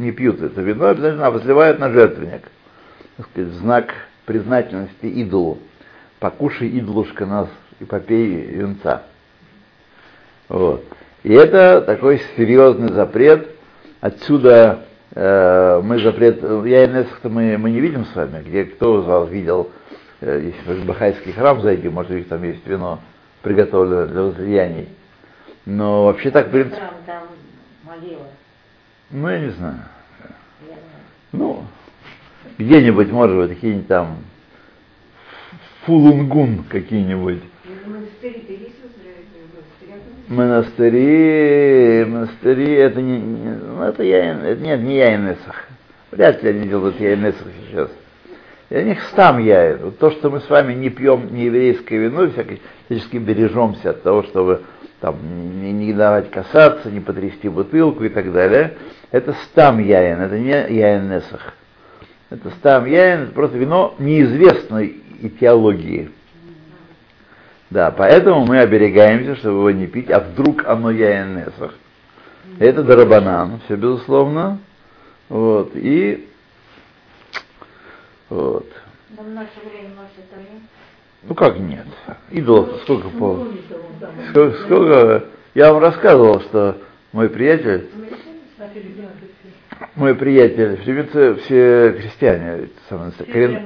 Не, 0.00 0.12
пьют 0.12 0.40
это 0.40 0.60
вино, 0.60 0.88
обязательно 0.88 1.30
возливают 1.30 1.78
на 1.78 1.90
жертвенник. 1.90 2.42
Так 3.16 3.26
сказать, 3.30 3.52
знак 3.54 3.94
признательности 4.24 5.06
идолу. 5.06 5.58
Покушай, 6.18 6.68
идолушка, 6.68 7.26
нас 7.26 7.48
и 7.80 7.84
попей 7.84 8.26
венца. 8.26 9.02
Вот. 10.48 10.84
И 11.22 11.32
это 11.32 11.80
такой 11.80 12.20
серьезный 12.36 12.92
запрет. 12.92 13.48
Отсюда 14.00 14.80
э, 14.80 14.95
мы 15.16 15.98
запрет, 16.00 16.42
я 16.66 16.84
и 16.84 17.06
мы, 17.28 17.56
мы 17.56 17.70
не 17.70 17.80
видим 17.80 18.04
с 18.04 18.14
вами, 18.14 18.42
где 18.42 18.64
кто 18.64 19.00
из 19.00 19.06
вас 19.06 19.30
видел 19.30 19.70
э, 20.20 20.52
если 20.52 20.82
в 20.82 20.84
Бахайский 20.84 21.32
храм 21.32 21.62
зайти, 21.62 21.88
может, 21.88 22.10
у 22.10 22.14
них 22.14 22.28
там 22.28 22.42
есть 22.44 22.66
вино, 22.66 23.00
приготовленное 23.40 24.06
для 24.06 24.22
возлияний. 24.22 24.88
Но 25.64 26.04
вообще 26.04 26.30
так, 26.30 26.48
в 26.48 26.50
принципе, 26.50 26.76
Там, 26.76 26.94
там 27.06 27.22
молила. 27.82 28.26
ну, 29.10 29.28
я 29.30 29.38
не 29.38 29.50
знаю. 29.52 29.78
Я 30.60 30.66
знаю. 30.66 30.80
Ну, 31.32 31.64
где-нибудь, 32.58 33.10
может 33.10 33.36
быть, 33.36 33.54
какие-нибудь 33.54 33.88
там 33.88 34.18
фулунгун 35.86 36.64
какие-нибудь. 36.64 37.42
Монастыри-то 37.86 38.52
есть 38.52 38.76
в 38.82 39.00
Израиле? 39.00 39.24
Монастыря 39.54 39.96
Монастыри, 40.28 42.04
монастыри, 42.04 42.72
это 42.72 43.00
не, 43.00 43.18
не- 43.20 43.54
ну, 43.54 43.82
это 43.82 44.02
я, 44.02 44.34
это 44.34 44.60
нет, 44.60 44.80
не 44.80 44.96
яйнесах. 44.96 45.64
Вряд 46.10 46.42
ли 46.42 46.50
они 46.50 46.68
делают 46.68 46.98
яйнесах 47.00 47.46
сейчас. 47.68 47.90
Для 48.70 48.82
них 48.82 49.02
стам 49.04 49.38
яин. 49.38 49.78
Вот 49.84 49.98
то, 49.98 50.10
что 50.10 50.30
мы 50.30 50.40
с 50.40 50.50
вами 50.50 50.74
не 50.74 50.90
пьем 50.90 51.32
не 51.32 51.44
еврейское 51.44 51.98
вино, 51.98 52.28
всячески 52.28 53.18
бережемся 53.18 53.90
от 53.90 54.02
того, 54.02 54.24
чтобы 54.24 54.62
там 55.00 55.16
не, 55.62 55.72
не 55.72 55.92
давать 55.92 56.30
касаться, 56.30 56.90
не 56.90 57.00
потрясти 57.00 57.48
бутылку 57.48 58.02
и 58.04 58.08
так 58.08 58.32
далее, 58.32 58.74
это 59.12 59.34
стам 59.44 59.78
яин, 59.78 60.20
это 60.20 60.38
не 60.38 60.50
яин 60.50 61.08
несах. 61.08 61.54
Это 62.30 62.50
стам 62.50 62.86
яин, 62.86 63.22
это 63.24 63.32
просто 63.32 63.56
вино 63.58 63.94
неизвестной 64.00 64.96
этиологии. 65.22 66.10
Да, 67.70 67.90
поэтому 67.90 68.46
мы 68.46 68.58
оберегаемся, 68.60 69.36
чтобы 69.36 69.56
его 69.56 69.70
не 69.72 69.86
пить, 69.86 70.10
а 70.10 70.20
вдруг 70.20 70.64
оно 70.66 70.90
яин 70.90 71.36
несах. 71.36 71.74
Это 72.58 72.82
дарабанан, 72.84 73.60
все 73.64 73.76
безусловно. 73.76 74.58
Вот, 75.28 75.72
и 75.74 76.28
вот. 78.30 78.66
Ну 81.24 81.34
как 81.34 81.58
нет? 81.58 81.86
Идол, 82.30 82.78
сколько 82.82 83.08
Ну, 83.08 83.18
помните, 83.18 83.74
он 83.74 83.98
там, 83.98 84.10
Сколько, 84.30 84.58
сколько- 84.62 85.24
я 85.54 85.72
вам 85.72 85.82
рассказывал, 85.82 86.40
что 86.42 86.78
мой 87.12 87.28
приятель, 87.28 87.88
мой 89.96 90.14
приятель, 90.14 90.76
филиппинцы 90.84 91.34
все 91.42 91.92
крестьяне, 91.98 92.68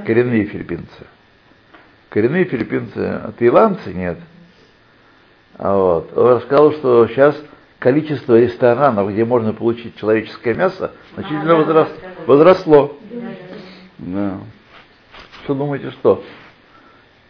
коренные 0.06 0.46
филиппинцы. 0.46 1.06
Коренные 2.10 2.44
филиппинцы, 2.44 2.98
а 2.98 3.32
таиландцы 3.38 3.94
нет. 3.94 4.18
А 5.56 5.76
вот, 5.76 6.16
он 6.16 6.36
рассказал, 6.36 6.72
что 6.72 7.06
сейчас 7.06 7.40
количество 7.78 8.38
ресторанов, 8.38 9.12
где 9.12 9.24
можно 9.24 9.52
получить 9.52 9.96
человеческое 9.96 10.54
мясо, 10.54 10.92
значительно 11.14 11.44
да, 11.44 11.54
возрос- 11.54 12.26
возросло. 12.26 12.96
Да. 13.98 14.38
Что 15.44 15.54
думаете, 15.54 15.92
что? 15.92 16.24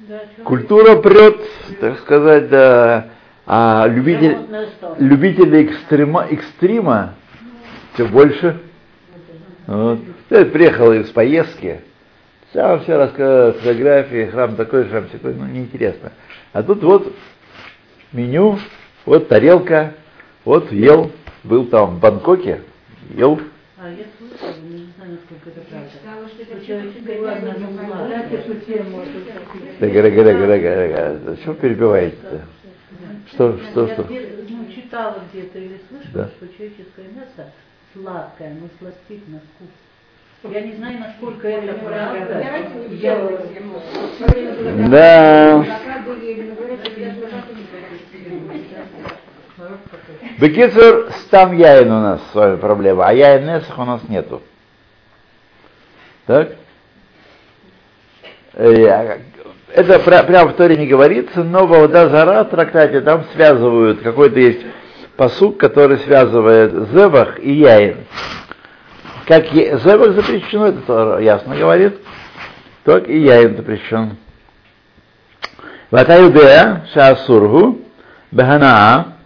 Да, 0.00 0.22
Культура 0.44 0.96
прет, 0.96 1.36
так 1.78 1.98
сказать, 1.98 2.48
да, 2.48 3.08
а 3.46 3.86
любитель, 3.86 4.38
любители 4.98 5.66
экстрема, 5.66 6.26
экстрима 6.30 7.14
все 7.92 8.06
больше. 8.06 8.60
Вот. 9.66 9.98
Я 10.30 10.46
приехал 10.46 10.92
из 10.94 11.10
поездки, 11.10 11.82
сам 12.52 12.80
все 12.80 12.96
рассказывал, 12.96 13.52
фотографии, 13.54 14.26
храм 14.26 14.56
такой, 14.56 14.88
храм 14.88 15.06
такой, 15.08 15.34
ну 15.34 15.46
неинтересно. 15.46 16.12
А 16.52 16.62
тут 16.62 16.82
вот 16.82 17.14
меню, 18.12 18.58
вот 19.06 19.28
тарелка, 19.28 19.94
вот 20.44 20.72
ел, 20.72 21.12
был 21.44 21.66
там 21.66 21.96
в 21.96 22.00
Бангкоке, 22.00 22.62
ел. 23.10 23.40
А 23.78 23.88
я 23.88 24.04
слышала, 24.18 24.54
но 24.62 24.76
не 24.76 24.92
знаю, 24.96 25.12
насколько 25.12 25.48
это 25.50 25.60
правда. 25.70 25.88
гора, 30.10 30.34
гора, 30.34 30.58
гора, 30.58 30.88
гора. 30.88 31.36
Что 31.36 31.54
перебиваете-то? 31.54 32.40
Что, 33.32 33.58
что, 33.70 33.86
я 33.86 33.94
что? 33.94 34.06
ну, 34.10 34.72
читала 34.74 35.22
где-то 35.32 35.58
или 35.58 35.80
слышала, 35.88 36.12
Да. 36.12 36.30
что 36.36 36.48
человеческое 36.48 37.06
мясо 37.14 37.52
сладкое, 37.92 38.54
но 38.60 38.68
сластит 38.78 39.28
на 39.28 39.38
вкус. 39.38 39.70
Я 40.42 40.60
не 40.62 40.72
знаю, 40.72 40.98
насколько 41.00 41.48
это 41.48 41.74
правда. 41.74 42.44
Да. 44.88 45.64
Бекицур, 50.38 51.10
стам 51.26 51.56
яин 51.56 51.90
у 51.92 52.00
нас 52.00 52.20
с 52.32 52.34
вами 52.34 52.56
проблема, 52.56 53.06
а 53.06 53.12
яин 53.12 53.44
несах 53.46 53.78
у 53.78 53.84
нас 53.84 54.00
нету. 54.08 54.40
Так? 56.26 56.52
Э, 58.54 59.18
Это 59.72 59.96
пря- 59.98 60.26
прямо 60.26 60.50
в 60.50 60.56
Торе 60.56 60.76
не 60.76 60.86
говорится, 60.86 61.44
но 61.44 61.66
в 61.66 61.90
Зара 61.92 62.44
в 62.44 62.48
трактате 62.50 63.02
там 63.02 63.24
связывают, 63.34 64.00
какой-то 64.00 64.40
есть 64.40 64.64
посук, 65.16 65.58
который 65.58 65.98
связывает 65.98 66.72
зебах 66.90 67.38
и 67.38 67.52
яин. 67.52 67.98
Как 69.26 69.46
зебах 69.52 70.12
запрещено, 70.12 70.66
это 70.66 70.80
Тора 70.80 71.20
ясно 71.20 71.56
говорит, 71.56 71.98
так 72.84 73.08
и 73.08 73.18
яин 73.18 73.56
запрещен. 73.56 74.16
Ватаюдея 75.90 76.86
шаасургу 76.92 77.80
беханаа 78.30 79.16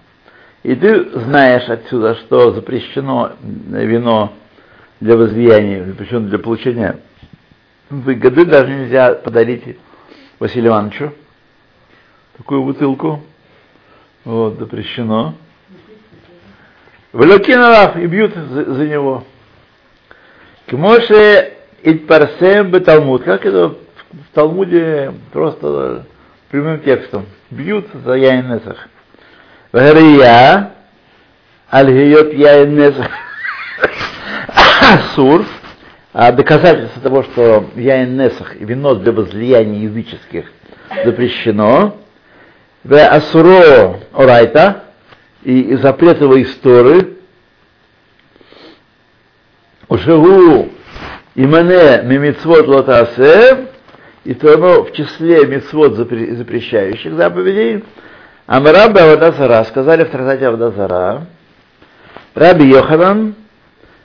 и 0.63 0.75
ты 0.75 1.11
знаешь 1.21 1.69
отсюда, 1.69 2.15
что 2.15 2.53
запрещено 2.53 3.33
вино 3.43 4.33
для 4.99 5.15
возлияния, 5.15 5.85
запрещено 5.85 6.29
для 6.29 6.39
получения 6.39 7.01
выгоды, 7.91 8.47
даже 8.47 8.73
нельзя 8.73 9.13
подарить 9.13 9.77
Василию 10.39 10.71
Ивановичу 10.71 11.13
такую 12.37 12.63
бутылку. 12.63 13.23
Вот, 14.25 14.59
запрещено. 14.59 15.35
Велокиналав 17.13 17.97
и 17.97 18.07
бьют 18.07 18.35
за, 18.35 18.73
за 18.73 18.87
него. 18.87 19.25
Кмоше 20.67 21.53
Итпарсем 21.83 22.71
бы 22.71 22.81
Талмуд. 22.81 23.25
Как 23.25 23.45
это 23.45 23.69
в, 23.69 23.77
Талмуде 24.33 25.13
просто 25.33 26.07
прямым 26.51 26.81
текстом. 26.81 27.27
Бьют 27.51 27.87
за 28.05 28.15
Яин 28.15 28.49
Несах. 28.49 28.89
Вария 29.73 30.75
аль-гиот 31.73 32.33
яин 32.33 32.77
несах 32.77 33.09
сур, 35.17 35.45
а 36.13 36.31
доказательство 36.31 37.03
того, 37.03 37.25
что 37.25 37.65
яин 37.75 38.17
несах, 38.17 38.55
вино 38.55 38.95
для 38.95 39.11
возлияний 39.11 39.81
языческих 39.81 40.45
запрещено, 41.05 41.97
в 42.85 42.97
асуро 42.97 43.99
орайта, 44.13 44.85
и 45.43 45.75
запрет 45.75 46.21
его 46.21 46.41
истории, 46.41 47.14
ушагу 49.95 50.69
имане 51.35 52.03
мимицвот 52.05 52.67
лотасе, 52.67 53.67
и 54.25 54.35
то 54.35 54.55
оно 54.55 54.85
в 54.85 54.93
числе 54.93 55.45
запре- 55.45 56.35
запрещающих 56.35 57.15
заповедей, 57.15 57.85
Амраба 58.47 59.03
Авадазара, 59.03 59.65
сказали 59.65 60.05
в 60.05 60.11
трактате 60.11 60.47
Авадазара, 60.47 61.27
Раби 62.35 62.69
Йоханан, 62.69 63.35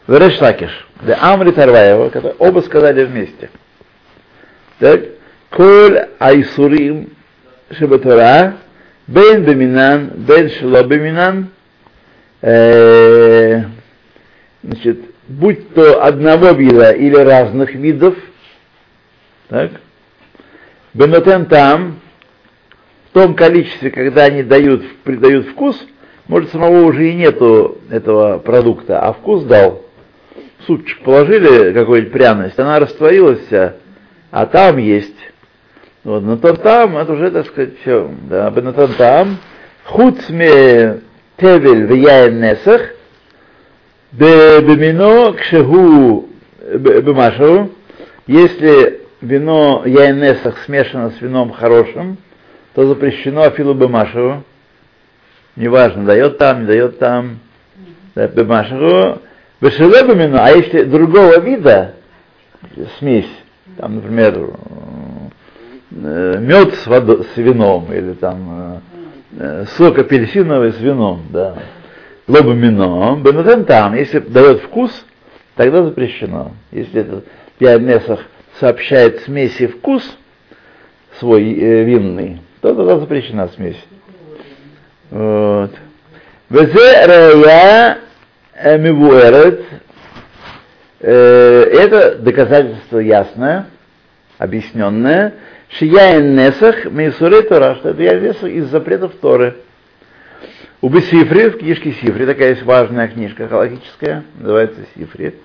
Вереш 0.08 0.42
Лакиш, 0.42 0.88
да 1.02 1.18
Амри 1.22 1.52
Тарваева, 1.52 2.12
оба 2.40 2.62
сказали 2.62 3.06
вместе. 3.06 3.50
Так, 4.80 5.02
Коль 5.50 6.08
Айсурим 6.20 7.10
Шебатура, 7.72 8.54
Бен 9.08 9.44
Беминан, 9.44 10.12
Бен 10.16 10.50
Шило 10.50 10.84
Беминан, 10.84 11.50
э, 12.42 13.64
значит, 14.64 15.00
будь 15.30 15.74
то 15.74 16.04
одного 16.04 16.52
вида 16.52 16.92
или 16.92 17.16
разных 17.16 17.74
видов, 17.76 18.16
так, 19.48 19.72
Бенотен 20.94 21.46
там, 21.46 22.00
в 23.10 23.14
том 23.14 23.36
количестве, 23.36 23.92
когда 23.92 24.26
они 24.26 24.44
дают, 24.44 24.84
придают 25.04 25.48
вкус, 25.48 25.80
может, 26.28 26.52
самого 26.52 26.86
уже 26.86 27.10
и 27.10 27.16
нету 27.16 27.78
этого 27.90 28.40
продукта, 28.40 29.00
а 29.00 29.14
вкус 29.14 29.44
дал. 29.44 29.84
Супчик 30.66 31.02
положили, 31.04 31.74
какую-нибудь 31.74 32.12
пряность, 32.12 32.60
она 32.60 32.80
растворилась 32.80 33.40
вся, 33.46 33.76
а 34.32 34.46
там 34.46 34.78
есть. 34.78 35.16
Вот, 36.04 36.24
но 36.24 36.38
то 36.38 36.54
там, 36.56 36.98
это 36.98 37.14
уже, 37.14 37.30
так 37.32 37.48
сказать, 37.48 37.80
все. 37.82 38.12
Да, 38.30 38.52
но 38.56 38.74
то 38.74 38.88
там, 38.88 39.38
хуцме 39.86 41.02
тевель 41.38 41.86
в 41.86 41.94
яин 41.94 42.42
несах, 42.42 42.82
бемино 44.12 45.34
кшегу 45.34 46.30
бемашеву, 46.78 47.72
если 48.28 49.02
вино 49.22 49.84
яин 49.86 50.20
несах 50.20 50.58
смешано 50.66 51.12
с 51.12 51.22
вином 51.22 51.52
хорошим, 51.52 52.18
то 52.74 52.86
запрещено 52.86 53.44
Афилу 53.44 53.74
Бемашеву. 53.74 54.44
Неважно, 55.56 56.06
дает 56.06 56.38
там, 56.38 56.62
не 56.62 56.68
дает 56.68 57.00
там. 57.00 57.40
Бемашеву. 58.16 59.20
Бешеле 59.62 60.08
Бемину, 60.08 60.38
а 60.40 60.52
если 60.52 60.84
другого 60.84 61.40
вида 61.40 61.96
смесь, 62.98 63.30
там, 63.78 63.96
например, 63.96 64.54
мед 65.92 66.76
с, 66.76 66.88
водой, 66.88 67.26
с 67.34 67.38
вином 67.38 67.92
или 67.92 68.14
там 68.14 68.82
э, 69.38 69.66
сок 69.76 69.98
апельсиновый 69.98 70.72
с 70.72 70.80
вином, 70.80 71.24
да. 71.30 71.58
Лобомино, 72.30 73.20
бенутен 73.24 73.66
там, 73.66 73.96
если 73.96 74.20
дает 74.20 74.62
вкус, 74.62 74.92
тогда 75.56 75.84
запрещено. 75.84 76.52
Если 76.72 77.02
это 77.02 77.24
пианесах 77.58 78.20
сообщает 78.60 79.22
смеси 79.22 79.66
вкус 79.66 80.04
свой 81.18 81.52
э, 81.52 81.84
винный, 81.84 82.40
то 82.62 82.76
тогда 82.76 83.00
запрещена 83.00 83.48
смесь. 83.50 83.84
Вот. 85.10 85.72
Везе 86.52 87.06
рая 87.06 87.98
мивуэрет, 88.78 89.66
это 91.00 92.16
доказательство 92.20 93.00
ясное, 93.00 93.66
объясненное, 94.38 95.34
шияин 95.70 96.36
несах 96.36 96.86
мейсурей 96.86 97.42
Тора, 97.42 97.76
что 97.76 97.90
это 97.90 98.04
я 98.04 98.14
из 98.18 98.68
запретов 98.68 99.14
Торы. 99.16 99.56
У 100.82 100.88
Бесифри, 100.88 101.50
в 101.50 101.58
книжке 101.58 101.92
Сифри, 101.92 102.26
такая 102.26 102.52
есть 102.52 102.64
важная 102.64 103.10
книжка 103.10 103.50
халахическая, 103.50 104.24
называется 104.38 104.80
Сифри. 104.96 105.36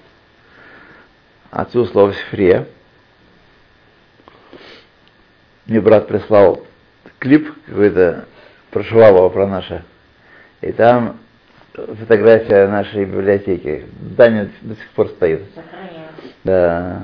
Отсюда 1.51 1.90
слово 1.90 2.12
Сифре. 2.14 2.68
Мне 5.66 5.81
брат 5.81 6.07
прислал 6.07 6.64
клип 7.18 7.53
какой-то 7.66 8.27
про 8.70 8.85
Шувалова, 8.85 9.29
про 9.29 9.49
наше. 9.49 9.83
И 10.61 10.70
там 10.70 11.18
фотография 11.73 12.68
нашей 12.68 13.05
библиотеки. 13.05 13.87
Здание 14.12 14.51
до 14.62 14.77
сих 14.77 14.88
пор 14.90 15.09
стоит. 15.09 15.42
Да. 16.44 17.03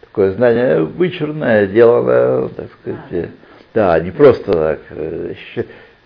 Такое 0.00 0.32
здание 0.32 0.82
вычурное, 0.82 1.66
делано, 1.66 2.48
так 2.48 2.68
сказать. 2.80 3.30
Да, 3.74 4.00
не 4.00 4.12
просто 4.12 4.52
так, 4.52 4.80
э, 4.88 5.34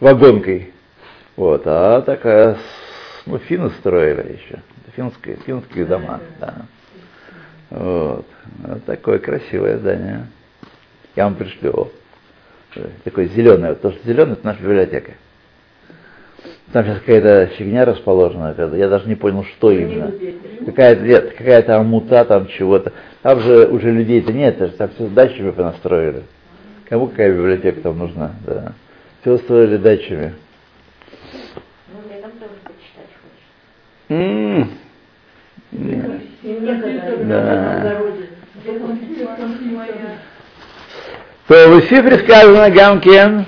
вагонкой. 0.01 0.73
Вот, 1.39 1.63
а 1.67 2.03
такая, 2.03 2.57
ну, 3.25 3.39
финны 3.39 3.71
строили 3.79 4.41
еще. 4.43 4.59
Финские, 4.97 5.37
финские 5.47 5.85
дома, 5.85 6.19
да. 6.41 6.55
Вот. 7.71 8.27
Вот 8.59 8.85
такое 8.87 9.21
красивое 9.21 9.79
здание. 9.79 10.27
Я 11.15 11.25
вам 11.27 11.37
пришлю. 11.37 11.93
Такое 13.05 13.27
зеленое. 13.27 13.77
То, 13.77 13.93
что 13.93 14.05
зеленое, 14.05 14.33
это 14.33 14.45
наша 14.45 14.61
библиотека. 14.61 15.13
Там 16.73 16.85
сейчас 16.85 16.99
какая-то 16.99 17.47
фигня 17.55 17.85
расположена, 17.85 18.57
я 18.75 18.89
даже 18.89 19.07
не 19.09 19.15
понял, 19.15 19.45
что 19.45 19.71
именно. 19.71 20.13
Какая-то 20.67 21.03
нет, 21.03 21.35
какая-то 21.35 21.77
амута 21.77 22.25
там 22.25 22.49
чего-то. 22.49 22.93
Там 23.23 23.39
же 23.39 23.69
уже 23.69 23.93
людей-то 23.93 24.33
нет, 24.33 24.77
там 24.77 24.89
все 24.89 25.07
дачами 25.07 25.53
понастроили. 25.53 26.25
Кому 26.89 27.07
какая 27.07 27.33
библиотека 27.33 27.81
там 27.81 27.97
нужна, 27.97 28.33
да. 28.45 28.73
Все 29.21 29.39
строили 29.39 29.77
дачами. 29.77 30.35
Ну, 31.91 32.15
летом 32.15 32.33
тоже 32.33 32.53
почитать 32.65 33.09
хочешь. 33.23 33.49
М 34.09 34.19
-м 34.19 34.61
-м. 34.63 34.69
Да. 37.29 37.97
То 41.47 41.69
в 41.71 41.83
Сифре 41.83 42.19
сказано 42.19 42.71
Гамкен, 42.71 43.47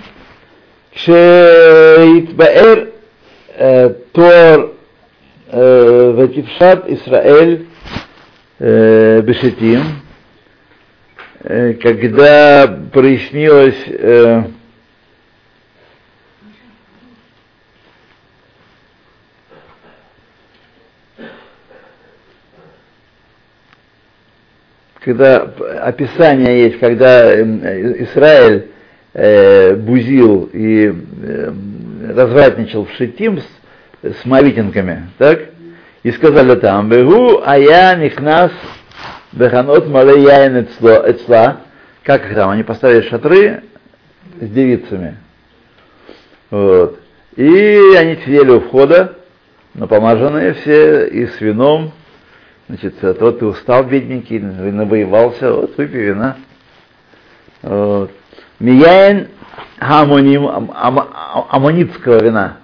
Шейтбаэр 0.94 2.88
э, 3.56 3.90
Тор 4.12 4.74
э, 5.48 6.12
Ватипшат 6.16 6.88
Исраэль 6.88 7.66
э, 8.58 9.20
Бешетим, 9.22 9.82
когда 11.82 12.66
прояснилось 12.92 13.82
когда 25.00 25.50
описание 25.82 26.64
есть, 26.64 26.78
когда 26.78 27.32
э, 27.32 27.42
Израиль 28.04 28.66
э, 29.14 29.74
бузил 29.74 30.50
и 30.52 30.92
э, 31.22 31.52
развратничал 32.14 32.84
в 32.84 32.92
Шитим 32.92 33.40
с, 33.40 33.46
с 34.02 34.24
мавитинками, 34.24 35.10
так? 35.18 35.40
И 36.02 36.10
сказали 36.12 36.54
там, 36.56 36.88
«Бегу 36.88 37.42
ая 37.44 37.96
нихнас 37.96 38.52
беханот 39.32 39.88
мале 39.88 40.22
яин 40.22 40.64
эцла». 40.64 41.60
Как 42.02 42.26
их 42.26 42.34
там? 42.34 42.50
Они 42.50 42.62
поставили 42.62 43.06
шатры 43.08 43.62
с 44.40 44.48
девицами. 44.48 45.18
Вот. 46.50 46.98
И 47.36 47.94
они 47.96 48.16
сидели 48.16 48.50
у 48.50 48.60
входа, 48.60 49.16
напомаженные 49.74 50.54
все, 50.54 51.06
и 51.06 51.26
с 51.26 51.40
вином. 51.40 51.92
Значит, 52.70 53.00
тот 53.00 53.40
ты 53.40 53.46
устал, 53.46 53.82
бедненький, 53.82 54.38
навоевался, 54.38 55.52
вот 55.52 55.76
выпей 55.76 56.02
вина. 56.02 56.36
Вот. 57.62 58.12
Мияин 58.60 59.26
амоним, 59.80 60.46
ам- 60.46 60.70
ам- 60.72 61.46
аммонитского 61.50 62.22
вина. 62.22 62.58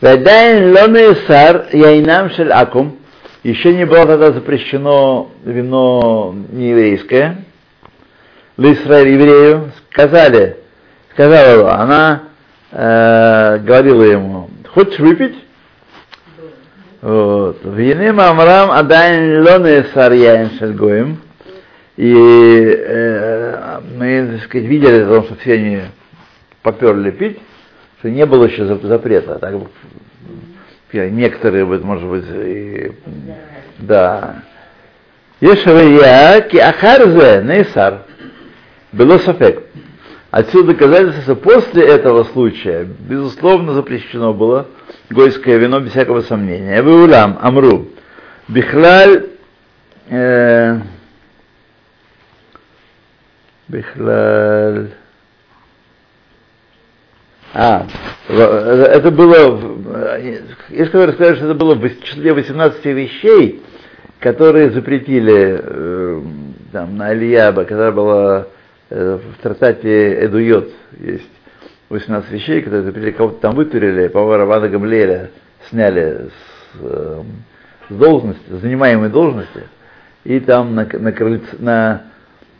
Вадайн 0.00 0.74
лоны 0.74 1.14
сар 1.28 1.68
яйнам 1.72 2.30
шель 2.30 2.50
акум. 2.50 2.98
Еще 3.44 3.72
не 3.76 3.86
было 3.86 4.04
тогда 4.06 4.32
запрещено 4.32 5.30
вино 5.44 6.34
нееврейское. 6.50 7.44
Лисраиль 8.56 9.10
еврею 9.10 9.70
сказали, 9.92 10.56
сказала 11.12 11.74
она 11.74 12.22
э, 12.72 13.58
говорила 13.58 14.02
ему, 14.02 14.50
хочешь 14.74 14.98
выпить? 14.98 15.36
Вот. 17.00 17.58
Виним 17.64 18.20
Амрам 18.20 18.72
Адайн 18.72 19.42
Лоне 19.42 19.84
Сарьяин 19.94 20.50
Шельгоем. 20.58 21.18
И 21.96 22.12
э, 22.12 23.80
мы, 23.96 24.28
так 24.32 24.44
сказать, 24.44 24.66
видели, 24.66 25.02
потому 25.02 25.24
что 25.24 25.36
все 25.36 25.54
они 25.54 25.80
поперли 26.62 27.10
пить, 27.10 27.38
что 27.98 28.10
не 28.10 28.24
было 28.26 28.44
еще 28.44 28.62
зап- 28.62 28.86
запрета. 28.86 29.38
Так, 29.38 29.54
некоторые, 30.92 31.64
может 31.64 32.08
быть, 32.08 32.24
и, 32.30 32.92
да. 33.78 34.42
Ешавия 35.40 36.40
ки 36.42 36.56
ахарзе 36.56 37.42
нейсар. 37.44 38.02
Было 38.90 39.18
софек. 39.18 39.64
Отсюда 40.30 40.72
доказательство, 40.72 41.22
что 41.22 41.36
после 41.36 41.86
этого 41.86 42.24
случая, 42.24 42.84
безусловно, 42.84 43.72
запрещено 43.72 44.34
было 44.34 44.66
гойское 45.10 45.58
вино 45.58 45.80
без 45.80 45.90
всякого 45.92 46.22
сомнения. 46.22 46.80
Эвеулам, 46.80 47.38
Амру, 47.40 47.88
Бихлаль, 48.48 49.26
э, 50.08 50.80
Бихлаль, 53.68 54.90
а, 57.54 57.86
это 58.28 59.10
было, 59.10 59.58
если 60.68 60.96
вы 60.96 61.06
расскажете, 61.06 61.36
что 61.36 61.46
это 61.46 61.54
было 61.54 61.74
в 61.74 62.02
числе 62.02 62.34
18 62.34 62.84
вещей, 62.86 63.62
которые 64.20 64.70
запретили 64.70 65.60
э, 65.60 66.22
там, 66.72 66.96
на 66.96 67.06
Алияба, 67.08 67.64
когда 67.64 67.90
была 67.90 68.48
э, 68.90 69.18
в 69.18 69.42
трактате 69.42 70.24
Эдуйот 70.24 70.70
есть 71.00 71.30
18 71.88 72.30
вещей, 72.30 72.62
которые 72.62 73.12
кого-то 73.12 73.40
там 73.40 73.54
вытурили, 73.54 74.08
по-моему, 74.08 74.36
Равана 74.36 74.68
Гамлеля 74.68 75.30
сняли 75.70 76.28
с, 76.28 76.80
э, 76.80 77.22
с 77.88 77.94
должности, 77.94 78.42
с 78.50 78.60
занимаемой 78.60 79.08
должности, 79.08 79.62
и 80.24 80.40
там 80.40 80.74
на, 80.74 80.86
на, 80.92 81.12
крыльце, 81.12 81.56
на, 81.58 82.02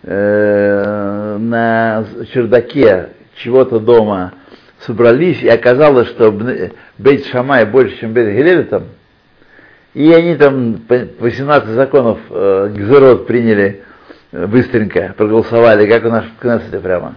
э, 0.02 1.36
на 1.38 2.04
чердаке 2.32 3.10
чего-то 3.36 3.80
дома 3.80 4.32
собрались, 4.80 5.42
и 5.42 5.48
оказалось, 5.48 6.08
что 6.08 6.32
Бейт 6.96 7.26
Шамай 7.26 7.66
больше, 7.66 7.98
чем 8.00 8.14
Бейт 8.14 8.34
Гилель 8.34 8.64
там, 8.66 8.84
и 9.94 10.12
они 10.12 10.36
там 10.36 10.78
по 10.88 10.96
18 11.18 11.68
законов 11.70 12.18
э, 12.30 12.72
Гзерот 12.74 13.26
приняли 13.26 13.82
э, 14.32 14.46
быстренько, 14.46 15.14
проголосовали, 15.16 15.90
как 15.90 16.04
у 16.04 16.08
нас 16.08 16.24
в 16.24 16.40
Кнессете 16.40 16.78
прямо. 16.78 17.16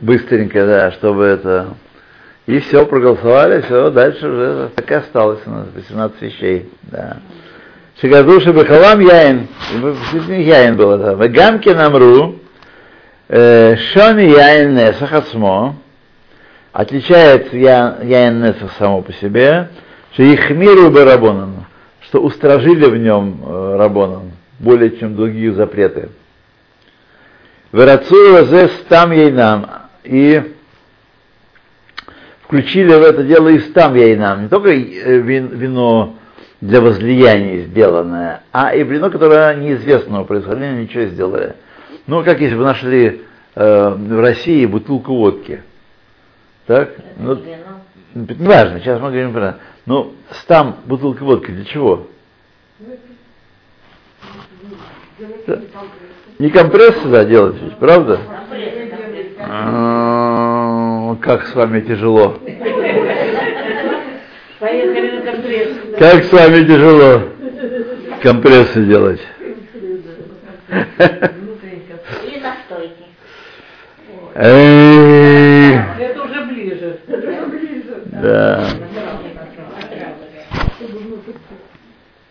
Быстренько, 0.00 0.66
да, 0.66 0.92
чтобы 0.92 1.24
это... 1.24 1.74
И 2.46 2.60
все, 2.60 2.86
проголосовали, 2.86 3.60
все, 3.60 3.90
дальше 3.90 4.26
уже 4.26 4.70
так 4.74 4.90
и 4.90 4.94
осталось 4.94 5.40
у 5.44 5.50
нас 5.50 5.66
18 5.74 6.22
вещей, 6.22 6.70
да. 6.82 7.18
Шигадуши 8.00 8.52
Бахалам 8.52 9.00
Яин, 9.00 9.48
Яин 10.28 10.76
было, 10.76 10.96
да. 10.96 11.12
Вегамки 11.12 11.68
намру, 11.68 12.36
э, 13.28 13.76
Шони 13.76 14.30
Яин 14.30 14.74
Несах 14.74 15.12
отличается 16.72 17.56
Я- 17.56 17.98
Яин 18.02 18.40
Несах 18.40 18.72
само 18.78 19.02
по 19.02 19.12
себе, 19.12 19.68
что 20.12 20.22
их 20.22 20.48
миру 20.50 20.90
Барабонану, 20.90 21.66
что 22.00 22.20
устражили 22.20 22.86
в 22.86 22.96
нем 22.96 23.42
э, 23.44 23.76
Рабонан 23.76 24.30
более 24.58 24.96
чем 24.96 25.16
другие 25.16 25.52
запреты. 25.52 26.08
Верацуя 27.72 28.44
зе 28.44 28.68
стам 28.68 29.12
ейнам. 29.12 29.66
И 30.08 30.42
включили 32.44 32.94
в 32.94 33.02
это 33.02 33.22
дело 33.24 33.48
и 33.48 33.58
стам 33.58 33.94
ейнам. 33.94 34.44
Не 34.44 34.48
только 34.48 34.70
э, 34.70 35.18
вин- 35.20 35.54
вино 35.54 36.16
для 36.62 36.80
возлияния 36.80 37.66
сделанное, 37.66 38.42
а 38.50 38.74
и 38.74 38.82
вино, 38.82 39.10
которое 39.10 39.54
неизвестного 39.54 40.24
происхождения, 40.24 40.82
ничего 40.82 41.04
сделали. 41.04 41.56
Ну, 42.06 42.24
как 42.24 42.40
если 42.40 42.56
бы 42.56 42.64
нашли 42.64 43.20
э, 43.54 43.88
в 43.90 44.20
России 44.20 44.64
бутылку 44.64 45.14
водки. 45.14 45.62
Так? 46.66 46.94
Ну, 47.18 47.32
Это 47.34 47.42
вино. 47.42 48.34
не 48.38 48.46
важно, 48.48 48.80
сейчас 48.80 49.00
мы 49.00 49.10
говорим 49.10 49.34
про... 49.34 49.58
Ну, 49.84 50.14
стам 50.42 50.78
бутылка 50.86 51.22
водки 51.24 51.50
для 51.50 51.64
чего? 51.66 52.06
Да. 55.46 55.60
Не 56.38 56.48
компресс 56.50 56.96
сюда 57.02 57.24
делать, 57.24 57.56
ведь, 57.60 57.76
правда? 57.76 58.16
Компрессы, 58.26 58.88
компрессы. 58.88 58.97
Как 59.48 61.46
с 61.46 61.54
вами 61.54 61.80
тяжело. 61.80 62.36
Поехали 64.58 65.10
на 65.16 65.22
компресс. 65.32 65.68
Как 65.98 66.24
с 66.24 66.32
вами 66.32 66.64
тяжело 66.66 67.22
компрессы 68.22 68.84
делать. 68.84 69.20
Или 70.68 72.40
настойки. 72.42 73.04
Это 74.34 76.22
уже 76.22 76.44
ближе. 76.44 76.98
Да. 78.20 78.66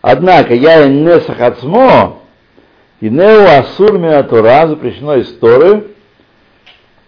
Однако 0.02 0.54
я 0.54 0.86
и 0.86 0.90
не 0.90 1.20
сахацмо, 1.20 2.22
и 3.00 3.08
неу 3.08 3.44
асур 3.58 3.98
Тура 4.28 4.68
запрещено 4.68 5.16
из 5.16 5.36
Торы, 5.38 5.82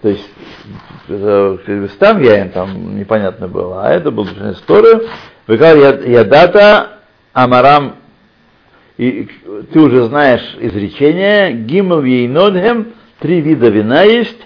то 0.03 0.09
есть 0.09 0.29
э, 1.09 1.89
там 1.99 2.23
я 2.23 2.49
там 2.49 2.97
непонятно 2.97 3.49
было, 3.49 3.85
а 3.85 3.91
это 3.91 4.11
был 4.11 4.25
из 4.25 4.59
Торы, 4.61 5.07
выкал 5.47 5.77
ядата 5.77 7.01
амарам, 7.33 7.97
и 8.97 9.29
ты 9.73 9.81
уже 9.81 10.05
знаешь 10.05 10.57
изречение, 10.59 11.53
гимов 11.53 12.05
ейнодхем, 12.05 12.93
три 13.19 13.41
вида 13.41 13.69
вина 13.69 14.03
есть, 14.03 14.41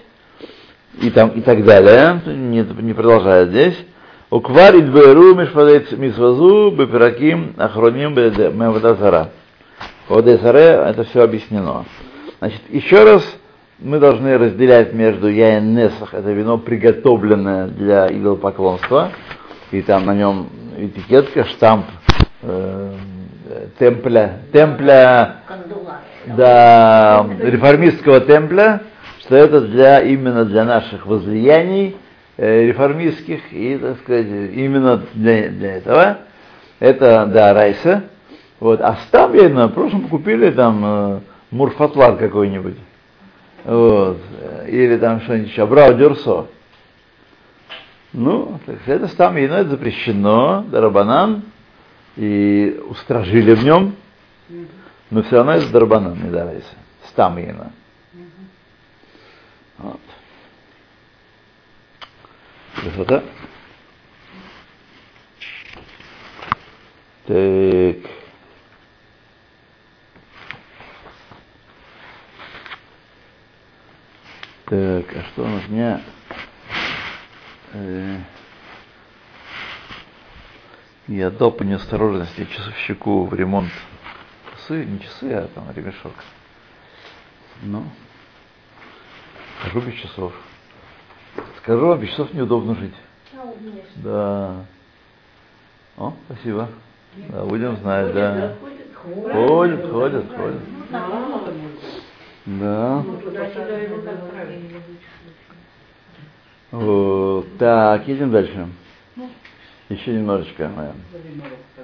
и, 1.01 1.09
там, 1.09 1.29
и 1.29 1.41
так 1.41 1.63
далее, 1.63 2.21
не, 2.25 2.61
не 2.81 2.93
продолжает 2.93 3.49
здесь. 3.49 3.77
Уквар 4.29 4.75
идберу 4.75 5.35
мишвадец 5.35 5.91
мисвазу 5.91 6.71
бепираким 6.71 7.53
ахроним 7.57 8.13
мевадазара. 8.13 9.31
Водезаре 10.09 10.83
это 10.87 11.03
все 11.05 11.23
объяснено. 11.23 11.85
Значит, 12.39 12.61
еще 12.69 13.03
раз 13.03 13.23
мы 13.79 13.99
должны 13.99 14.37
разделять 14.37 14.93
между 14.93 15.27
яин 15.27 15.75
несах, 15.75 16.13
это 16.13 16.31
вино, 16.31 16.57
приготовленное 16.57 17.67
для 17.67 18.07
идолопоклонства, 18.07 19.11
и 19.71 19.81
там 19.81 20.05
на 20.05 20.13
нем 20.13 20.47
этикетка, 20.77 21.45
штамп 21.45 21.85
э, 22.41 22.93
темпля, 23.77 24.39
темпля 24.51 25.37
да, 26.25 27.25
реформистского 27.39 28.21
темпля, 28.21 28.83
что 29.19 29.35
это 29.35 29.61
для, 29.61 29.99
именно 30.01 30.45
для 30.45 30.63
наших 30.63 31.05
возлияний 31.05 31.97
э, 32.37 32.67
реформистских, 32.67 33.51
и, 33.51 33.77
так 33.77 33.99
сказать, 33.99 34.25
именно 34.25 35.01
для, 35.13 35.49
для 35.49 35.77
этого. 35.77 36.17
Это, 36.79 37.25
да, 37.25 37.53
райса. 37.53 38.03
Вот. 38.59 38.81
А 38.81 38.97
стам, 39.07 39.33
я 39.33 39.47
в 39.67 39.69
прошлом 39.69 40.07
купили 40.07 40.51
там 40.51 40.83
э, 40.85 41.19
мурфатлар 41.51 42.17
какой-нибудь. 42.17 42.75
Вот. 43.65 44.19
Или 44.67 44.97
там 44.97 45.21
что-нибудь 45.21 45.49
еще, 45.49 45.65
брау 45.65 45.95
дюрсо. 45.95 46.47
Ну, 48.13 48.59
это 48.85 49.07
стам 49.09 49.35
вино, 49.35 49.55
это 49.55 49.71
запрещено, 49.71 50.63
дарабанан, 50.69 51.43
и 52.15 52.79
устражили 52.87 53.53
в 53.55 53.63
нем, 53.63 53.95
но 55.09 55.23
все 55.23 55.37
равно 55.37 55.53
это 55.53 55.69
дарабанан, 55.69 56.23
не 56.23 56.29
дарайся. 56.29 56.75
Стам 57.07 57.35
вино. 57.35 57.71
Вот. 59.79 59.99
Красота. 62.75 63.23
Так. 67.25 67.97
Так, 74.65 75.05
а 75.15 75.23
что 75.31 75.43
у 75.43 75.47
нас? 75.47 75.61
У 75.67 75.71
меня 75.71 76.01
э, 77.73 78.17
я 81.07 81.29
дал 81.29 81.51
по 81.51 81.61
неосторожности 81.61 82.45
часовщику 82.45 83.25
в 83.25 83.33
ремонт 83.35 83.69
часы, 84.55 84.85
не 84.85 84.99
часы, 84.99 85.31
а 85.33 85.47
там 85.53 85.71
ремешок. 85.75 86.13
Ну, 87.61 87.83
скажу 89.59 89.81
без 89.81 89.93
часов. 89.99 90.33
Скажу 91.57 91.85
вам, 91.85 91.99
без 91.99 92.09
часов 92.09 92.33
неудобно 92.33 92.73
жить. 92.73 92.95
Да. 93.97 94.65
О, 95.97 96.13
спасибо. 96.25 96.69
Да, 97.29 97.43
будем 97.45 97.77
знать, 97.77 98.11
да. 98.13 98.55
Ходят, 99.31 99.91
ходят, 99.91 100.25
ходят. 100.35 100.61
Да. 102.45 103.03
Вот. 106.71 107.57
Так, 107.57 108.07
едем 108.07 108.31
дальше. 108.31 108.67
Еще 109.89 110.13
немножечко. 110.13 110.71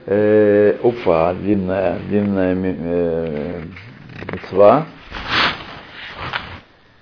Э, 0.05 0.77
опа, 0.83 1.33
длинная, 1.33 1.99
длинная 1.99 2.55
э, 2.55 3.61
мецва. 4.31 4.87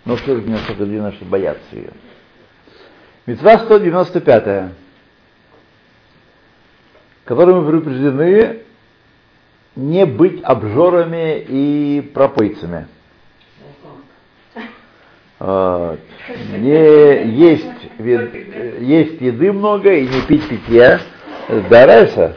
Но 0.05 0.15
все-таки 0.17 0.47
не 0.47 0.53
настолько 0.53 0.85
длинная, 0.85 1.11
чтобы 1.13 1.31
бояться 1.31 1.75
ее. 1.75 1.91
Мецва 3.25 3.59
195, 3.59 4.71
которой 7.25 7.55
мы 7.55 7.65
предупреждены 7.65 8.59
не 9.75 10.05
быть 10.05 10.41
обжорами 10.43 11.39
и 11.47 12.01
пропойцами. 12.01 12.87
Вот. 15.39 15.99
Не 16.57 17.23
есть, 17.23 17.65
есть 17.97 19.21
еды 19.21 19.53
много 19.53 19.93
и 19.93 20.07
не 20.07 20.21
пить 20.27 20.47
питья. 20.47 20.99
Дарайся. 21.69 22.35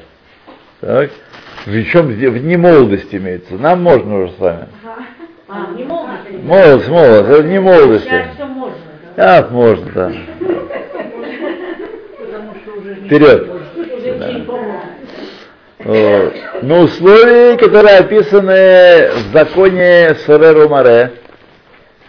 Так. 0.80 1.10
Причем 1.64 2.06
в 2.06 2.44
немолодости 2.44 3.16
имеется. 3.16 3.54
Нам 3.54 3.82
можно 3.82 4.22
уже 4.22 4.32
с 4.32 4.38
вами. 4.38 4.68
А, 5.48 5.70
не 5.76 5.84
молодость. 5.84 6.44
Молодость, 6.44 6.88
молодость, 6.88 7.30
это 7.30 7.42
не 7.42 7.60
молодости. 7.60 8.08
Сейчас 8.08 8.34
все 8.34 8.46
можно, 8.46 8.76
да? 9.16 9.40
Так, 9.40 9.50
можно, 9.50 9.90
да. 9.92 10.12
Потому 12.18 12.54
что 12.62 12.80
уже 12.80 12.94
не 12.94 13.06
Вперед. 13.06 13.50
Да. 14.18 14.30
Вот. 15.84 16.34
Но 16.62 16.80
условия, 16.82 17.56
которые 17.58 17.98
описаны 17.98 19.10
в 19.10 19.32
законе 19.32 20.14
Сореру 20.26 20.68
Маре. 20.68 21.12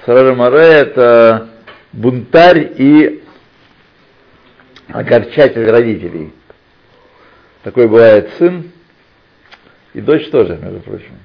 Сореру 0.06 0.36
Маре 0.36 0.60
это 0.60 1.50
бунтарь 1.94 2.74
и 2.78 3.24
огорчатель 4.90 5.70
родителей. 5.70 6.34
Такой 7.64 7.88
бывает 7.88 8.30
сын 8.38 8.72
и 9.94 10.02
дочь 10.02 10.30
тоже, 10.30 10.58
между 10.62 10.80
прочим. 10.82 11.18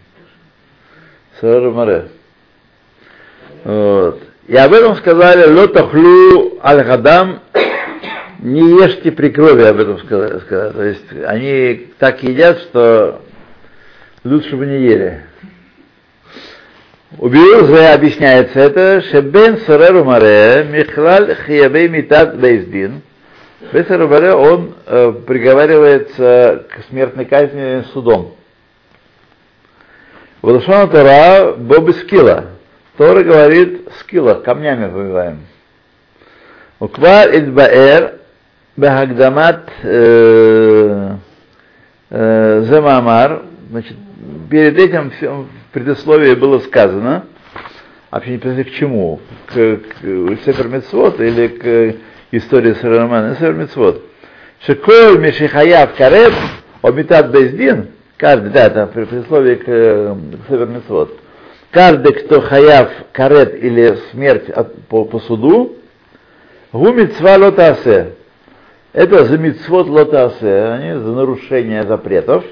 Сореру 1.40 1.72
Маре. 1.72 2.08
Вот. 3.64 4.22
И 4.46 4.56
об 4.56 4.72
этом 4.72 4.96
сказали 4.96 5.52
Лотахлю 5.52 6.58
Аль-Хадам 6.62 7.40
не 8.38 8.60
ешьте 8.60 9.10
при 9.10 9.30
крови, 9.30 9.62
об 9.62 9.80
этом 9.80 9.98
сказали. 9.98 10.38
То 10.72 10.84
есть 10.84 11.12
они 11.26 11.88
так 11.98 12.22
едят, 12.22 12.60
что 12.60 13.22
лучше 14.22 14.56
бы 14.56 14.66
не 14.66 14.82
ели. 14.84 15.24
У 17.16 17.26
Биуза 17.26 17.94
объясняется 17.94 18.60
это, 18.60 19.00
Шебен 19.00 19.60
Сореру 19.64 20.04
Маре, 20.04 20.66
Михлаль 20.70 21.34
Хиябей 21.46 21.88
Митат 21.88 22.38
Бейздин. 22.38 23.00
Бен 23.72 23.86
Сореру 23.86 24.08
Маре, 24.08 24.34
он 24.34 24.74
э, 24.84 25.14
приговаривается 25.26 26.66
к 26.68 26.84
смертной 26.90 27.24
казни 27.24 27.82
судом. 27.94 28.34
Волошона 30.42 30.86
Тора 30.88 31.54
Боби 31.54 31.92
Скила. 31.92 32.50
Тора 32.98 33.22
говорит 33.24 33.88
скила, 34.00 34.34
камнями 34.34 34.92
побиваем. 34.92 35.46
Уквар 36.78 37.30
Идбаэр 37.34 38.16
Бахагдамат 38.76 39.70
Замамар, 42.10 43.44
значит, 43.70 43.96
перед 44.50 44.78
этим 44.78 45.10
предисловии 45.72 46.34
было 46.34 46.58
сказано, 46.60 47.26
вообще 48.10 48.40
не 48.42 48.64
к 48.64 48.72
чему, 48.72 49.20
к, 49.46 49.52
к 49.52 50.38
Сефер 50.44 50.68
Митцвот 50.68 51.20
или 51.20 51.48
к 51.48 51.96
истории 52.32 52.74
с 52.74 52.82
Романом 52.82 53.34
Сефер 53.34 53.54
Митцвот. 53.54 54.02
Шеколь 54.66 55.18
Мишихаяв 55.18 55.94
Карет, 55.96 56.34
Обитат 56.82 57.30
Бездин, 57.30 57.88
каждый, 58.16 58.50
да, 58.50 58.66
это 58.66 58.86
при 58.86 59.04
присловии 59.04 59.54
к, 59.54 59.64
к 59.64 60.48
Сефер 60.48 60.66
Митцвот. 60.66 61.18
Каждый, 61.70 62.14
кто 62.14 62.40
хаяв 62.40 62.88
карет 63.12 63.62
или 63.62 63.98
смерть 64.10 64.48
от, 64.48 64.74
по, 64.86 65.04
по 65.04 65.18
суду, 65.20 65.76
гумитсва 66.72 67.36
лотасе. 67.38 68.14
Это 68.94 69.26
за 69.26 69.36
митцвот 69.36 69.86
лотасе, 69.86 70.62
они 70.62 70.98
за 70.98 71.12
нарушение 71.12 71.82
запретов. 71.82 72.42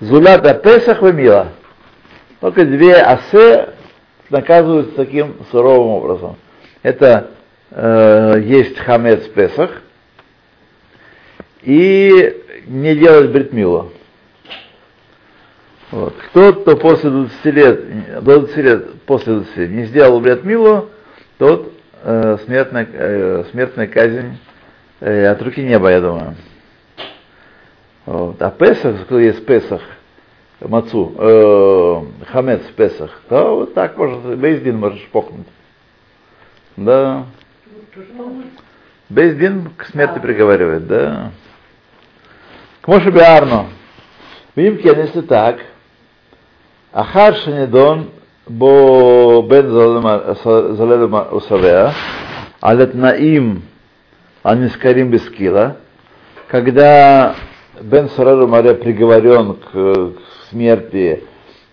Зулата 0.00 0.54
Песах 0.54 1.02
вымила. 1.02 1.52
Только 2.40 2.64
две 2.64 2.94
асе 2.94 3.70
наказываются 4.30 4.94
таким 4.94 5.36
суровым 5.50 5.88
образом. 5.88 6.36
Это 6.82 7.30
э, 7.70 8.40
есть 8.44 8.78
хамец 8.78 9.22
Песах 9.28 9.82
и 11.62 12.42
не 12.66 12.94
делать 12.94 13.30
бритмилу. 13.30 13.92
Вот. 15.90 16.14
Кто-то 16.30 16.76
после 16.76 17.10
20 17.10 17.44
лет, 17.46 18.24
20 18.24 18.56
лет 18.56 19.02
после 19.02 19.34
20 19.34 19.56
лет 19.56 19.70
не 19.70 19.84
сделал 19.84 20.20
бритмилу, 20.20 20.90
тот 21.38 21.72
э, 22.02 22.38
смертная, 22.44 22.88
э, 22.92 23.44
смертная 23.52 23.86
казнь 23.86 24.36
э, 25.00 25.26
от 25.26 25.40
руки 25.42 25.62
неба, 25.62 25.90
я 25.90 26.00
думаю. 26.00 26.34
Вот. 28.04 28.42
А 28.42 28.50
Песах, 28.50 29.04
кто 29.04 29.18
есть 29.18 29.46
Песах, 29.46 29.80
Мацу, 30.60 31.12
э, 31.18 32.02
Хамец 32.30 32.62
Песах, 32.76 33.20
то 33.28 33.56
вот 33.56 33.74
так 33.74 33.96
может, 33.96 34.38
Бейздин 34.38 34.78
можешь 34.78 35.06
похнуть. 35.08 35.46
Да. 36.76 37.26
Бейздин 39.08 39.70
к 39.76 39.86
смерти 39.86 40.18
приговаривает, 40.18 40.86
да. 40.86 41.30
К 42.80 42.88
Моше 42.88 43.10
Биарно. 43.10 43.66
Видим, 44.54 44.78
если 44.82 45.20
так, 45.20 45.58
Ахар 46.92 47.34
Шанидон 47.36 48.10
бо 48.46 49.42
бен 49.42 49.68
залелем 49.68 51.14
усавеа, 51.32 51.92
алет 52.60 52.94
наим 52.94 53.62
анискарим 54.42 55.10
бескила, 55.10 55.76
когда 56.48 57.34
Бен 57.80 58.08
Сарару 58.10 58.46
Маре 58.46 58.74
приговорен 58.74 59.54
к, 59.54 59.72
к 59.72 60.35
смерти, 60.56 61.24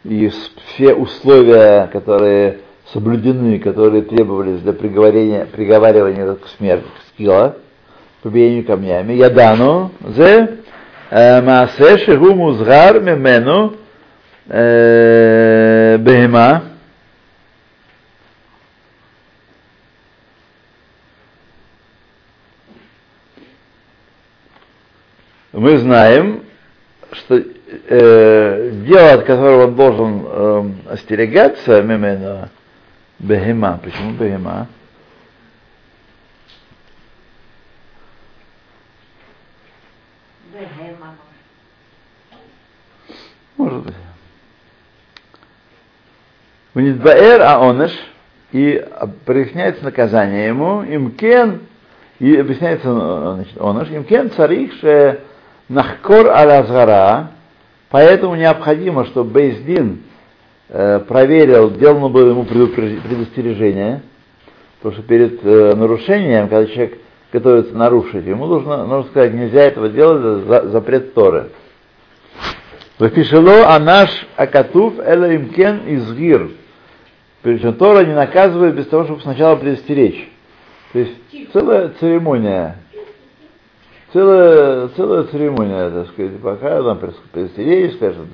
и 0.04 0.30
все 0.74 0.93
условия, 0.93 1.88
которые 1.88 2.60
соблюдены, 2.91 3.60
которые 3.60 4.02
требовались 4.04 4.60
для 4.60 4.74
приговорения, 4.74 5.46
приговаривания 5.46 6.36
к 6.36 6.46
смерти, 6.58 6.86
скила, 7.13 7.56
побиению 8.22 8.65
камнями, 8.65 9.13
ядану, 9.13 9.91
зе 10.06 10.58
маасе 11.10 11.98
шигу 12.00 12.36
музгар 12.36 13.00
мемену 13.00 13.76
бехема, 15.98 16.63
мы 25.54 25.78
знаем, 25.78 26.43
что 27.13 27.41
э, 27.88 28.72
дело, 28.86 29.14
от 29.14 29.26
которого 29.26 29.66
он 29.66 29.76
должен 29.76 30.24
э, 30.26 30.94
остерегаться, 30.94 31.80
именно 31.80 32.50
бехема. 33.20 33.80
Почему 33.84 34.14
бехема? 34.14 34.68
Может 43.58 43.84
быть. 43.84 43.94
Внидбаэр 46.74 47.42
аонеш, 47.42 47.92
и 48.52 48.84
проясняется 49.26 49.84
наказание 49.84 50.48
ему, 50.48 50.84
имкен, 50.84 51.62
и 52.20 52.36
объясняется 52.36 53.34
значит, 53.36 53.60
онош, 53.60 53.90
имкен 53.90 54.32
царих, 54.32 54.74
нахкор 55.70 56.30
аль 56.30 56.66
поэтому 57.94 58.34
необходимо, 58.36 59.06
чтобы 59.06 59.30
Бейздин 59.30 60.02
э, 60.68 61.00
проверил, 61.08 61.70
сделано 61.76 62.10
было 62.10 62.32
ему 62.32 62.44
предостережение, 62.44 64.02
потому 64.80 64.96
что 64.96 65.08
перед 65.08 65.46
э, 65.46 65.76
нарушением, 65.76 66.50
когда 66.50 66.66
человек 66.66 66.98
готовится 67.32 67.76
нарушить, 67.76 68.26
ему 68.26 68.48
нужно, 68.48 68.88
нужно 68.88 69.12
сказать, 69.12 69.36
нельзя 69.36 69.62
этого 69.62 69.90
делать, 69.90 70.48
за, 70.48 70.70
запрет 70.70 71.14
Торы. 71.14 71.52
Вапишело 72.98 73.68
анаш 73.76 74.10
акатув 74.38 74.98
эла 74.98 75.36
имкен 75.36 75.82
изгир. 75.86 76.50
Причем 77.44 77.76
Тора 77.76 78.06
не 78.06 78.16
наказывает 78.16 78.74
без 78.74 78.88
того, 78.88 79.04
чтобы 79.04 79.22
сначала 79.22 79.56
предостеречь. 79.56 80.32
То 80.94 81.00
есть 81.00 81.14
целая 81.54 81.90
церемония 82.00 82.78
целая, 84.13 84.88
целая 84.89 85.23
церемония, 85.23 85.89
так 85.89 86.08
сказать, 86.10 86.39
пока 86.39 86.82
там 86.82 86.99
предостеречь, 87.32 87.95
скажет, 87.95 88.28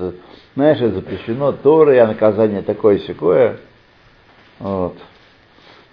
знаешь, 0.55 0.79
это 0.79 0.95
запрещено 0.95 1.53
Торой, 1.53 1.99
а 1.99 2.07
наказание 2.07 2.61
такое 2.61 2.99
секое. 2.99 3.59
Вот. 4.59 4.97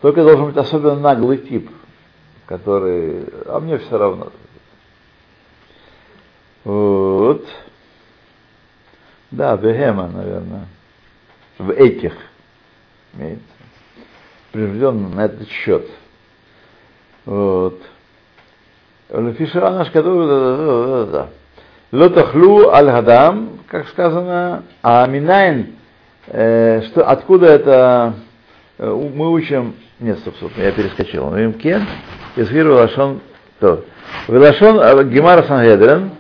Только 0.03 0.23
должен 0.23 0.47
быть 0.47 0.57
особенно 0.57 0.97
наглый 0.97 1.39
тип, 1.39 1.71
который, 2.47 3.25
а 3.47 3.61
мне 3.61 3.79
все 3.79 3.97
равно. 3.97 4.33
Вот. 6.65 7.47
Да, 9.31 9.57
Бехема, 9.57 10.09
наверное. 10.09 10.67
В 11.59 11.71
этих 11.71 12.13
имеется. 13.15 13.45
Приведен 14.53 15.15
на 15.15 15.27
этот 15.27 15.49
счет. 15.49 15.89
Вот. 17.25 17.81
Лефишера 19.11 19.71
наш 19.71 19.91
который 19.91 21.27
Лотахлу 21.93 22.71
аль-гадам, 22.71 23.61
как 23.69 23.89
сказано, 23.89 24.65
а 24.83 25.07
минайн, 25.07 25.77
что, 26.27 27.05
откуда 27.07 27.47
это 27.47 28.15
мы 28.79 29.33
учим, 29.33 29.75
нет, 30.01 30.19
стоп, 30.19 30.35
стоп, 30.37 30.53
я 30.57 30.73
перескочил, 30.73 31.31
мы 31.31 31.53
кен, 31.53 31.87
изгир 32.35 32.69
лашон, 32.69 33.21
то, 33.61 33.85
Велашон 34.29 35.09
Гемара 35.09 35.45
Сангедрен, 35.45 36.11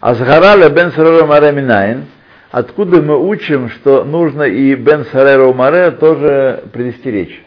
Азгара 0.00 0.68
бен 0.68 0.90
Сарера 0.90 1.24
Маре 1.24 1.52
Минайн, 1.52 2.06
откуда 2.50 3.00
мы 3.00 3.16
учим, 3.24 3.70
что 3.70 4.02
нужно 4.02 4.42
и 4.42 4.74
бен 4.74 5.06
Сарера 5.12 5.52
Маре 5.52 5.92
тоже 5.92 6.64
предостеречь. 6.72 7.44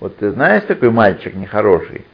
Вот 0.00 0.16
ты 0.16 0.30
знаешь 0.30 0.64
такой 0.66 0.90
мальчик 0.90 1.34
нехороший, 1.34 2.06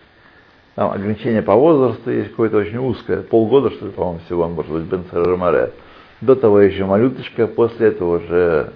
там 0.76 0.92
ограничение 0.92 1.40
по 1.40 1.54
возрасту 1.54 2.10
есть 2.10 2.30
какое-то 2.30 2.58
очень 2.58 2.76
узкое, 2.76 3.22
полгода, 3.22 3.70
что 3.70 3.86
ли, 3.86 3.92
по-моему, 3.92 4.20
всего, 4.26 4.46
может 4.46 4.70
быть, 4.70 4.82
Бен 4.82 5.38
Маре. 5.38 5.72
До 6.20 6.36
того 6.36 6.60
еще 6.60 6.84
малюточка, 6.84 7.46
после 7.46 7.88
этого 7.88 8.18
уже 8.18 8.72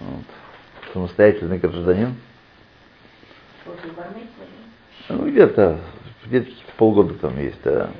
вот, 0.00 0.24
самостоятельный 0.94 1.58
гражданин. 1.58 2.14
Ну, 5.10 5.28
где-то, 5.28 5.80
где-то 6.24 6.50
полгода 6.78 7.14
там 7.14 7.38
есть, 7.38 7.60
да. 7.62 7.90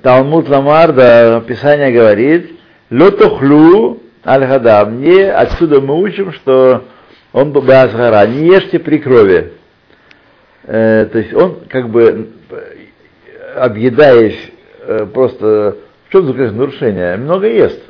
Талмуд 0.00 0.48
Ламар, 0.48 0.94
да, 0.94 1.40
Писание 1.42 1.92
говорит, 1.92 2.58
Лотохлю 2.90 4.00
аль-Хадам, 4.24 5.02
не 5.02 5.20
отсюда 5.20 5.82
мы 5.82 6.00
учим, 6.00 6.32
что 6.32 6.84
он 7.34 7.52
Базгара, 7.52 8.26
не 8.26 8.46
ешьте 8.46 8.78
при 8.78 8.96
крови 8.96 9.52
э, 10.64 11.06
то 11.06 11.18
есть 11.18 11.34
он 11.34 11.60
как 11.68 11.88
бы 11.88 12.28
объедаясь 13.56 14.52
э, 14.80 15.06
просто, 15.06 15.76
в 16.08 16.12
чем 16.12 16.26
заключается 16.26 16.58
нарушение? 16.58 17.16
Много 17.16 17.46
ест. 17.46 17.80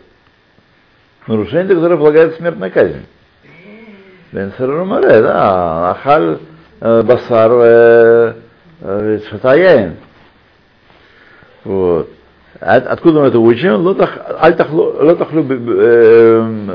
Нарушение, 1.26 1.74
которое 1.74 1.96
полагает 1.96 2.36
смертная 2.36 2.70
казнь. 2.70 3.06
Бен 4.32 4.52
Сарумаре, 4.56 5.20
да, 5.20 5.90
ахаль 5.90 6.38
э, 6.80 7.02
басар 7.02 7.52
э, 8.80 9.20
шатаяин. 9.30 9.96
Вот. 11.64 12.08
От, 12.58 12.86
откуда 12.86 13.20
мы 13.20 13.26
это 13.28 13.38
учим? 13.38 13.74
Лотахлю 13.82 14.98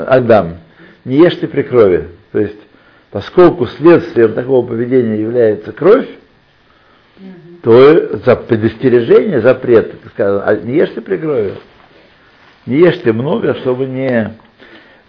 альдам. 0.08 0.58
Не 1.04 1.18
ешьте 1.18 1.48
при 1.48 1.64
крови. 1.64 2.10
То 2.32 2.40
есть 2.40 2.60
поскольку 3.18 3.66
следствием 3.66 4.36
такого 4.36 4.64
поведения 4.64 5.20
является 5.20 5.72
кровь, 5.72 6.08
то 7.64 8.16
за 8.18 8.36
предостережение, 8.36 9.42
запрет, 9.42 9.96
сказано, 10.14 10.44
а 10.44 10.56
не 10.56 10.76
ешьте 10.76 11.02
при 11.02 11.18
крови. 11.18 11.56
Не 12.68 12.78
ешьте 12.78 13.14
много, 13.14 13.56
чтобы 13.56 13.88
не... 13.88 14.36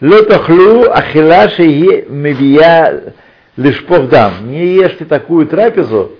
Лотохлю 0.00 0.90
ахила 0.90 1.50
шеи 1.50 2.06
мебия 2.08 3.12
лишпохдам. 3.58 4.48
Не 4.48 4.68
ешьте 4.68 5.04
такую 5.04 5.46
трапезу, 5.46 6.12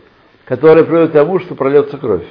которая 0.44 0.84
приводит 0.84 1.12
к 1.12 1.14
тому, 1.14 1.40
что 1.40 1.54
прольется 1.54 1.96
кровь. 1.96 2.26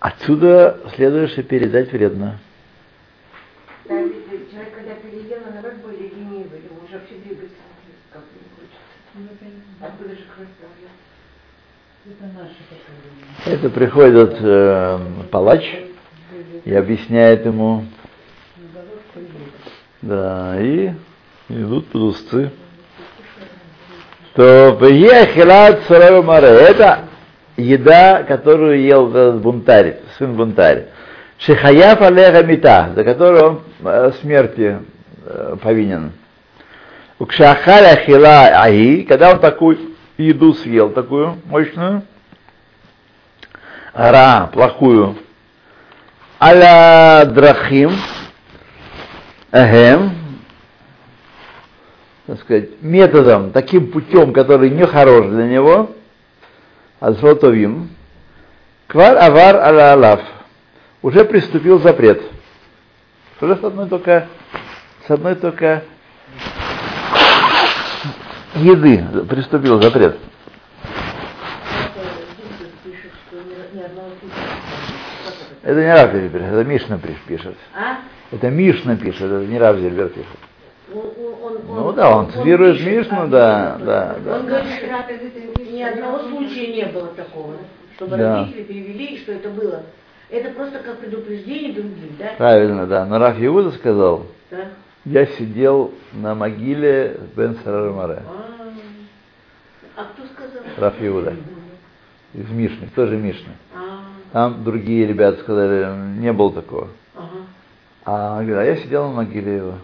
Отсюда 0.00 0.80
следует, 0.96 1.30
что 1.30 1.44
передать 1.44 1.92
вредно. 1.92 2.40
Да, 3.84 4.00
ведь 4.00 4.50
человек, 4.50 4.74
когда 4.74 4.94
переел, 4.94 5.38
он 5.46 5.54
наоборот 5.54 5.78
более 5.82 6.08
ленивый, 6.08 6.60
ему 6.60 6.84
уже 6.84 6.98
вообще 6.98 7.14
двигаться 7.16 7.56
как 8.12 8.22
не 8.34 8.48
хочется. 8.54 9.58
Откуда 9.80 10.10
же 10.10 10.24
кровь 10.34 10.48
прольется? 10.58 11.02
Это 13.46 13.70
приходит 13.70 14.36
э, 14.40 14.98
палач 15.30 15.64
и 16.64 16.74
объясняет 16.74 17.46
ему, 17.46 17.84
да, 20.00 20.56
и 20.60 20.92
идут 21.48 21.86
плюсцы. 21.88 22.50
То 24.34 24.76
хилат 24.80 25.88
маре. 26.24 26.48
Это 26.48 27.00
еда, 27.56 28.24
которую 28.24 28.80
ел 28.80 29.08
этот 29.10 29.40
бунтарь, 29.40 29.98
сын 30.18 30.34
бунтарь. 30.34 30.86
Шихаяф 31.38 32.00
алеха 32.02 32.42
мита, 32.42 32.92
за 32.96 33.04
которую 33.04 33.44
он 33.44 33.62
э, 33.84 34.12
смерти 34.20 34.78
э, 35.24 35.56
повинен. 35.62 36.12
Укшахаля 37.20 37.96
хила 38.04 38.48
аи, 38.60 39.02
когда 39.02 39.32
он 39.32 39.38
такую 39.38 39.91
еду 40.16 40.54
съел, 40.54 40.90
такую 40.90 41.38
мощную, 41.44 42.02
ра, 43.92 44.50
плохую, 44.52 45.16
аля 46.40 47.24
драхим, 47.26 47.92
ахем, 49.50 50.12
так 52.26 52.40
сказать, 52.40 52.82
методом, 52.82 53.52
таким 53.52 53.90
путем, 53.90 54.32
который 54.32 54.70
не 54.70 54.86
хорош 54.86 55.26
для 55.26 55.46
него, 55.46 55.90
азротовим, 57.00 57.90
квар 58.86 59.16
авар 59.18 59.56
аля 59.56 59.92
алаф, 59.92 60.20
уже 61.02 61.24
приступил 61.24 61.80
запрет. 61.80 62.22
Уже 63.40 63.56
с 63.56 63.64
одной 63.64 63.88
только, 63.88 64.28
с 65.06 65.10
одной 65.10 65.34
только 65.34 65.82
еды 68.54 69.04
приступил 69.28 69.80
запрет. 69.80 70.18
Пишет. 72.84 73.10
Это 75.62 75.80
не 75.80 75.92
Рав 75.92 76.12
Зельбер, 76.12 76.42
это 76.42 76.64
Мишна 76.64 76.96
пиш- 76.96 77.16
пишет. 77.26 77.56
А? 77.74 77.98
Это 78.32 78.50
Мишна 78.50 78.96
пишет, 78.96 79.22
это 79.22 79.46
не 79.46 79.58
Рав 79.58 79.76
Зельбер 79.78 80.08
пишет. 80.08 80.26
Он, 80.94 81.00
он, 81.42 81.54
он, 81.54 81.76
Ну 81.76 81.92
да, 81.92 82.16
он 82.16 82.30
цитирует 82.32 82.78
пишет, 82.78 82.92
Мишну, 83.10 83.28
да, 83.28 83.72
пишет. 83.74 83.86
да, 83.86 84.16
да. 84.24 84.36
Он 84.36 84.46
говорит, 84.46 84.70
что 84.72 85.62
ни 85.72 85.82
одного 85.82 86.18
случая 86.28 86.66
не 86.74 86.84
было 86.86 87.08
такого, 87.08 87.54
чтобы 87.96 88.16
Да. 88.16 88.40
родители 88.40 88.62
перевели, 88.64 89.18
что 89.18 89.32
это 89.32 89.48
было. 89.48 89.82
Это 90.30 90.50
просто 90.50 90.78
как 90.80 90.98
предупреждение 90.98 91.72
другим, 91.72 92.16
да? 92.18 92.32
Правильно, 92.38 92.86
да. 92.86 93.04
Но 93.06 93.18
Раф 93.18 93.36
Иуда 93.38 93.70
сказал, 93.72 94.26
Да. 94.50 94.64
Я 95.04 95.26
сидел 95.26 95.92
на 96.12 96.34
могиле 96.34 97.20
Бен 97.36 97.56
Сарарамаре. 97.64 98.22
А, 98.26 98.72
а 99.96 100.04
кто 100.04 100.26
сказал? 100.26 100.62
Раф 100.76 100.94
Иуда. 101.00 101.36
Из 102.34 102.48
Мишны, 102.48 102.88
тоже 102.94 103.16
Мишны. 103.16 103.52
А, 103.74 104.04
Там 104.32 104.64
другие 104.64 105.06
ребята 105.06 105.40
сказали, 105.42 106.18
не 106.18 106.32
было 106.32 106.52
такого. 106.52 106.88
А 108.04 108.42
говорит, 108.42 108.56
а 108.56 108.64
я 108.64 108.76
сидел 108.76 109.08
на 109.08 109.16
могиле 109.16 109.56
его. 109.56 109.74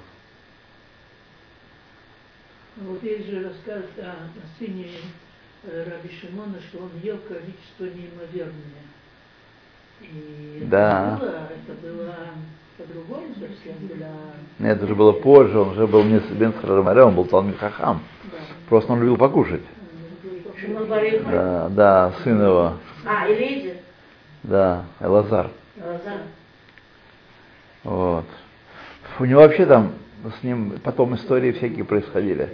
Вот 2.76 3.02
есть 3.02 3.28
же 3.28 3.44
рассказ 3.44 3.84
о, 3.98 4.10
о 4.10 4.58
сыне 4.58 4.86
э, 5.64 5.84
Раби 5.88 6.14
Шимона, 6.14 6.60
что 6.68 6.78
он 6.78 6.90
ел 7.02 7.18
количество 7.18 7.84
неимоверное. 7.84 8.82
И 10.02 10.64
Да. 10.66 11.16
это 11.16 11.26
было, 11.26 11.38
это 11.58 11.86
было 11.86 12.14
по-другому 12.76 13.34
совсем 13.34 13.86
для... 13.86 14.10
Нет, 14.58 14.76
это 14.76 14.84
уже 14.86 14.94
было 14.94 15.12
позже, 15.12 15.58
он 15.58 15.68
уже 15.70 15.86
был 15.86 16.02
не 16.04 16.18
Бен 16.18 16.52
Сарарамаре, 16.60 17.02
он 17.02 17.14
был 17.14 17.24
Талмит 17.26 17.58
Хахам. 17.58 18.02
Да. 18.24 18.38
Просто 18.68 18.92
он 18.92 19.00
любил 19.00 19.16
покушать. 19.16 19.62
Да, 21.30 21.68
да, 21.70 22.12
сын 22.24 22.42
его, 22.42 22.74
А, 23.06 23.26
Элейзер. 23.28 23.76
да, 24.42 24.84
Элазар. 25.00 25.50
Лазар. 25.76 26.20
Вот. 27.84 28.24
У 29.20 29.24
него 29.24 29.40
вообще 29.42 29.66
там 29.66 29.92
с 30.40 30.42
ним 30.42 30.78
потом 30.82 31.14
истории 31.14 31.52
всякие 31.52 31.84
происходили. 31.84 32.48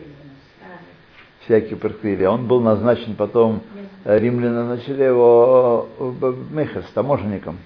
Всякие 1.45 1.77
происходили. 1.77 2.25
Он 2.25 2.47
был 2.47 2.61
назначен 2.61 3.15
потом, 3.17 3.61
э, 4.05 4.19
римляне 4.19 4.55
назначили 4.55 5.03
его 5.03 5.89
в 5.99 6.53
Мехес, 6.53 6.85
таможенником. 6.95 7.59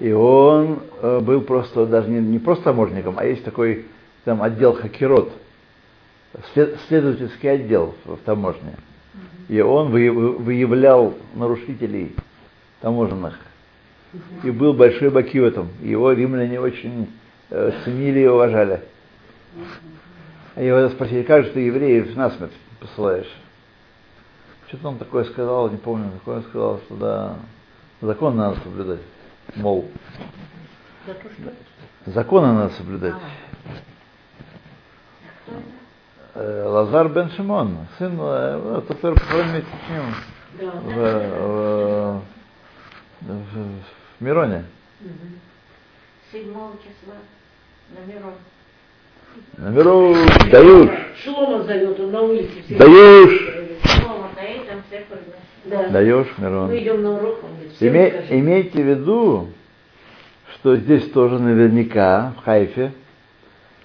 И 0.00 0.10
он 0.12 0.80
э, 1.00 1.20
был 1.20 1.42
просто 1.42 1.86
даже 1.86 2.08
не, 2.08 2.20
не 2.20 2.38
просто 2.38 2.64
таможенником, 2.64 3.14
а 3.18 3.24
есть 3.24 3.44
такой 3.44 3.86
там 4.24 4.42
отдел 4.42 4.72
хакерот, 4.74 5.30
след- 6.52 6.76
следовательский 6.88 7.50
отдел 7.52 7.94
в, 8.04 8.16
таможне. 8.18 8.74
И 9.48 9.60
он 9.60 9.90
вы- 9.90 10.10
вы- 10.10 10.32
выявлял 10.38 11.14
нарушителей 11.34 12.14
таможенных. 12.80 13.38
И 14.42 14.50
был 14.50 14.72
большой 14.72 15.10
баки 15.10 15.38
в 15.38 15.44
этом. 15.44 15.68
Его 15.82 16.10
римляне 16.12 16.58
очень 16.60 17.08
э, 17.50 17.72
ценили 17.84 18.20
и 18.20 18.26
уважали. 18.26 18.80
Его 20.60 20.88
спросили, 20.90 21.22
как 21.22 21.44
же 21.44 21.50
ты 21.52 21.60
евреев 21.60 22.14
насмерть 22.16 22.52
посылаешь? 22.80 23.30
Что-то 24.68 24.88
он 24.88 24.98
такое 24.98 25.24
сказал, 25.24 25.70
не 25.70 25.78
помню, 25.78 26.10
какое 26.18 26.36
он 26.36 26.42
сказал, 26.44 26.80
что 26.84 26.96
да, 26.96 27.36
закон 28.02 28.36
надо 28.36 28.60
соблюдать. 28.60 29.00
Мол, 29.56 29.90
законы 32.06 32.52
надо 32.52 32.74
соблюдать. 32.74 33.14
Э, 36.34 36.64
Лазар 36.68 37.08
бен 37.08 37.30
Шимон, 37.30 37.76
сын, 37.98 38.14
ну, 38.16 38.82
который 38.82 39.14
похоронен 39.18 39.64
в, 40.58 40.62
в- 40.86 42.22
в- 43.22 43.80
в 44.18 44.20
Мироне. 44.20 44.64
Седьмого 46.30 46.74
числа 46.76 47.14
на 47.88 48.12
Мирон. 48.12 48.34
На 49.58 49.68
Миру 49.70 50.14
Шлома 51.22 51.62
зовет, 51.64 52.00
он 52.00 52.12
на 52.12 52.22
улице. 52.22 52.48
все 52.64 52.76
даешь, 52.76 53.40
Шлома 53.84 54.28
стоит, 54.34 54.66
там 54.68 54.82
все 54.88 55.04
подносит. 55.08 55.34
Да. 55.66 55.88
даешь 55.90 56.26
Мы 56.38 56.44
Мирон. 56.48 56.76
идем 56.78 57.02
на 57.02 57.10
урок, 57.16 57.38
он 57.44 57.50
говорит, 57.54 57.72
Име- 57.80 58.38
имейте 58.38 58.82
в 58.82 58.86
виду, 58.86 59.48
что 60.54 60.76
здесь 60.76 61.10
тоже 61.10 61.38
наверняка, 61.38 62.32
в 62.38 62.44
Хайфе, 62.44 62.92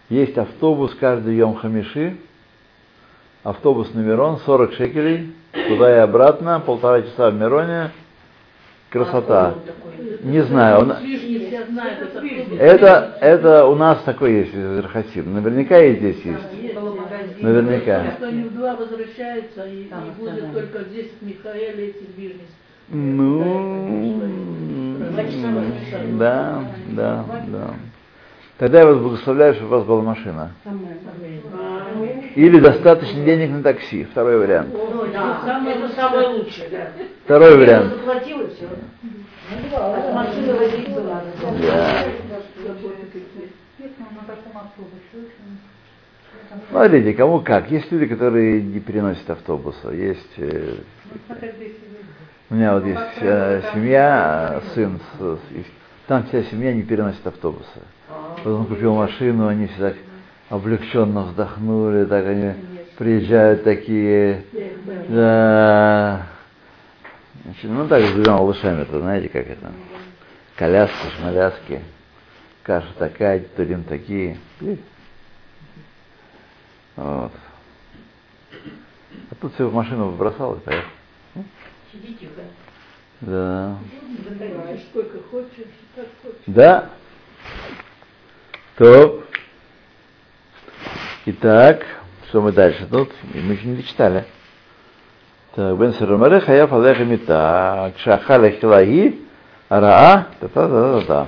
есть 0.09 0.37
автобус 0.37 0.95
каждый 0.99 1.35
Йом 1.35 1.55
Хамиши, 1.55 2.15
автобус 3.43 3.93
на 3.93 3.99
Мирон, 3.99 4.39
40 4.45 4.73
шекелей, 4.73 5.33
туда 5.67 5.95
и 5.95 5.99
обратно, 5.99 6.61
полтора 6.65 7.01
часа 7.01 7.29
в 7.31 7.35
Мироне, 7.35 7.91
красота. 8.89 9.55
Не 10.23 10.41
знаю, 10.41 10.79
он- 10.79 10.95
Это 12.59 12.85
это, 12.85 13.17
это 13.21 13.65
у 13.65 13.75
нас 13.75 14.01
такой 14.03 14.33
есть 14.33 14.53
в 14.53 14.57
Верхосим, 14.57 15.33
наверняка 15.33 15.79
и 15.79 15.95
здесь 15.95 16.21
есть. 16.23 17.41
Наверняка. 17.41 18.15
Они 18.21 18.43
в 18.43 18.53
два 18.53 18.75
возвращаются 18.75 19.65
и, 19.65 19.85
Там 19.85 20.07
и 20.07 20.11
будет 20.19 20.53
только 20.53 20.83
здесь 20.83 21.11
в 21.19 21.25
Михаэле 21.25 21.89
и 21.89 21.93
Тильбирнис. 21.93 22.49
Ну, 22.89 24.21
да, 26.19 26.63
да, 26.91 27.25
да. 27.47 27.73
Тогда 28.57 28.79
я 28.79 28.85
вас 28.85 28.97
благословляю, 28.97 29.53
чтобы 29.55 29.67
у 29.67 29.79
вас 29.79 29.85
была 29.85 30.01
машина. 30.01 30.51
Или 32.35 32.59
достаточно 32.59 33.23
денег 33.25 33.49
на 33.51 33.63
такси. 33.63 34.05
Второй 34.05 34.39
вариант. 34.39 34.69
Ну 34.71 35.05
да, 35.11 35.41
это 35.67 35.95
самое 35.95 36.27
лучшее, 36.27 36.69
да. 36.69 36.87
Второй 37.25 37.57
вариант. 37.57 37.93
Машины 40.13 40.53
возить 40.53 40.89
было. 40.93 41.21
Смотрите, 46.69 47.13
кому 47.13 47.41
как. 47.41 47.69
Есть 47.71 47.91
люди, 47.91 48.07
которые 48.07 48.61
не 48.61 48.79
переносят 48.79 49.29
автобуса. 49.29 49.91
Есть... 49.91 50.33
э. 50.37 50.75
У 52.49 52.55
меня 52.55 52.75
вот 52.75 52.85
есть 52.85 52.99
э, 53.21 53.61
семья, 53.73 54.61
сын, 54.73 54.99
с- 55.17 55.39
там 56.07 56.25
вся 56.27 56.43
семья 56.43 56.73
не 56.73 56.83
переносит 56.83 57.25
автобуса. 57.25 57.81
Вот 58.43 58.51
он 58.59 58.65
купил 58.67 58.93
машину, 58.95 59.47
они 59.47 59.65
все 59.67 59.79
так 59.79 59.95
облегченно 60.49 61.23
вздохнули, 61.23 62.05
так 62.05 62.25
они 62.27 62.53
приезжают 62.97 63.63
такие, 63.63 64.43
да, 65.07 66.27
Значит, 67.45 67.65
ну 67.65 67.87
так 67.87 68.03
с 68.03 68.11
двумя 68.11 68.37
малышами-то, 68.37 68.99
знаете, 68.99 69.29
как 69.29 69.47
это, 69.47 69.71
коляски, 70.55 70.95
шмаляски. 71.15 71.83
каша 72.63 72.91
такая, 72.97 73.39
турим 73.55 73.83
такие. 73.83 74.39
Вот. 76.95 77.31
А 79.29 79.35
тут 79.39 79.53
все 79.53 79.67
в 79.67 79.73
машину 79.75 80.11
бросал 80.13 80.55
и 80.55 80.59
поехал. 80.59 80.89
Сиди 81.91 82.15
тихо. 82.15 82.41
Да. 83.21 83.77
Сколько 84.89 85.21
хочешь, 85.29 85.67
как 85.95 86.07
хочешь. 86.23 86.41
Да. 86.47 86.89
То. 88.77 89.23
Итак, 91.27 91.85
что 92.29 92.41
мы 92.41 92.51
дальше 92.51 92.87
тут? 92.87 93.11
Мы 93.33 93.53
еще 93.53 93.67
не 93.67 93.75
дочитали. 93.77 94.25
Так, 95.55 95.77
бен 95.77 95.93
сарамаре 95.93 96.41
хаяф 96.41 96.73
алеха 96.73 97.05
мита, 97.05 97.93
кшахаля 97.97 98.51
хилаги, 98.51 99.21
араа, 99.69 100.27
та-та-та-та-та. 100.41 101.27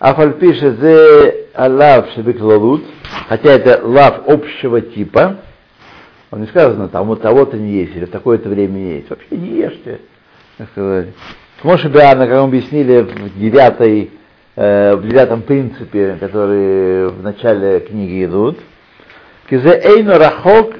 Афаль 0.00 0.32
пишет 0.32 0.80
зе 0.80 1.46
алав 1.54 2.10
шебеклалут, 2.14 2.82
хотя 3.28 3.52
это 3.52 3.80
лав 3.86 4.28
общего 4.28 4.80
типа, 4.80 5.36
он 6.32 6.40
не 6.40 6.46
сказано, 6.48 6.88
там 6.88 7.06
вот 7.06 7.22
того-то 7.22 7.56
не 7.56 7.70
есть, 7.70 7.94
или 7.94 8.04
в 8.04 8.10
такое-то 8.10 8.48
время 8.48 8.72
не 8.72 8.94
есть. 8.96 9.08
Вообще 9.08 9.36
не 9.36 9.60
ешьте, 9.60 10.00
так 10.58 10.68
сказать. 10.70 11.08
Моше 11.62 11.88
Биана, 11.88 12.26
как 12.26 12.38
мы 12.38 12.48
объяснили 12.48 13.02
в 13.02 13.38
девятой, 13.38 14.10
э, 14.56 14.96
в 14.96 15.06
девятом 15.06 15.42
принципе, 15.42 16.16
который 16.18 17.08
в 17.08 17.22
начале 17.22 17.78
книги 17.80 18.24
идут, 18.24 18.58
кизе 19.48 19.80
эйну 19.82 20.18
рахок 20.18 20.74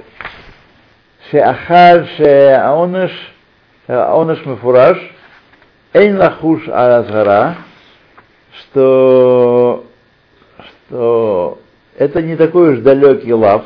шеахар 1.31 2.07
шеаоныш 2.17 3.12
аоныш 3.87 4.45
мефураж 4.45 4.99
эйн 5.93 6.19
лахуш 6.19 6.69
аразгара, 6.69 7.57
что, 8.53 9.85
что 10.69 11.59
это 11.97 12.23
не 12.23 12.37
такой 12.37 12.75
уж 12.75 12.81
далекий 12.81 13.33
лав, 13.33 13.64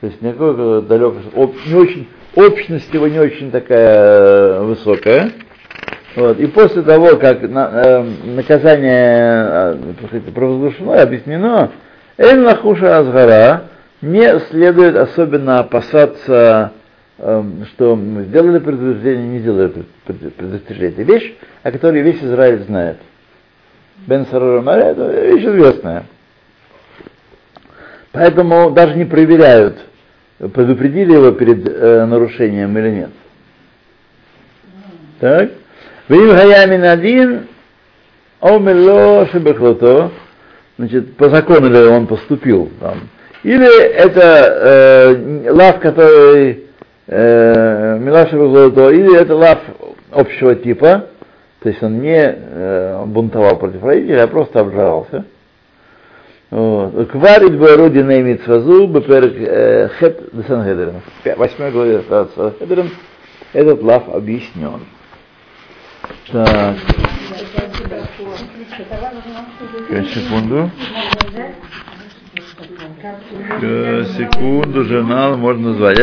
то 0.00 0.06
есть 0.06 0.20
никакой 0.22 0.82
далекой, 0.82 1.22
не 1.66 1.74
очень, 1.74 2.08
общность 2.34 2.92
его 2.92 3.08
не 3.08 3.18
очень 3.18 3.50
такая 3.50 4.60
высокая. 4.60 5.32
Вот. 6.16 6.40
И 6.40 6.46
после 6.48 6.82
того, 6.82 7.16
как 7.18 7.42
на, 7.42 7.70
э, 7.72 8.02
наказание 8.24 9.78
э, 10.10 10.20
провозглашено 10.34 10.94
и 10.94 10.98
объяснено, 10.98 11.70
Эль 12.18 12.40
Лахуша 12.40 12.98
Азгара 12.98 13.62
не 14.02 14.40
следует 14.50 14.96
особенно 14.96 15.58
опасаться, 15.58 16.72
э, 17.18 17.44
что 17.72 17.96
мы 17.96 18.24
сделали 18.24 18.58
предупреждение, 18.58 19.28
не 19.28 19.38
сделали 19.40 19.84
предупреждение. 20.06 20.90
Это 20.90 21.02
вещь, 21.02 21.34
о 21.62 21.72
которой 21.72 22.02
весь 22.02 22.22
Израиль 22.22 22.62
знает. 22.64 22.98
Бен 24.06 24.26
Сарара 24.26 24.62
это 24.76 25.10
вещь 25.10 25.44
известная. 25.44 26.04
Поэтому 28.12 28.70
даже 28.70 28.96
не 28.96 29.04
проверяют, 29.04 29.78
предупредили 30.38 31.12
его 31.12 31.32
перед 31.32 31.66
э, 31.66 32.06
нарушением 32.06 32.76
или 32.76 32.90
нет. 32.90 33.10
Так? 35.20 35.50
Вим 36.08 36.34
хаямин 36.34 36.84
один, 36.84 37.46
омело 38.40 39.26
шебехлото, 39.26 40.10
значит, 40.76 41.14
по 41.16 41.28
закону 41.28 41.68
ли 41.68 41.78
он 41.78 42.06
поступил 42.06 42.70
там. 42.80 43.00
Или 43.42 43.84
это 43.92 44.20
э, 44.20 45.50
лав, 45.50 45.80
который 45.80 46.64
э, 47.06 47.98
Милаша 47.98 48.36
или 48.36 49.16
это 49.18 49.34
лав 49.34 49.58
общего 50.10 50.54
типа, 50.54 51.06
то 51.62 51.68
есть 51.68 51.82
он 51.82 52.00
не 52.00 52.20
э, 52.22 53.04
бунтовал 53.06 53.56
против 53.56 53.82
родителей, 53.82 54.20
а 54.20 54.26
просто 54.26 54.60
обжаловался. 54.60 55.24
Вот. 56.50 57.10
Кварит 57.10 57.58
Баруди 57.58 57.98
Неймит 57.98 58.42
Свазу, 58.42 58.88
Беперк 58.88 59.34
Хет 59.98 60.30
Десангедрин. 60.32 61.00
Восьмой 61.36 61.70
главе 61.70 62.02
Сангедрин 62.08 62.90
этот 63.52 63.82
лав 63.82 64.08
объяснен. 64.08 64.80
Так. 66.32 66.76
Секунду. 70.12 70.70
Секунду, 74.16 74.84
журнал 74.84 75.36
можно 75.36 75.70
назвать. 75.70 75.98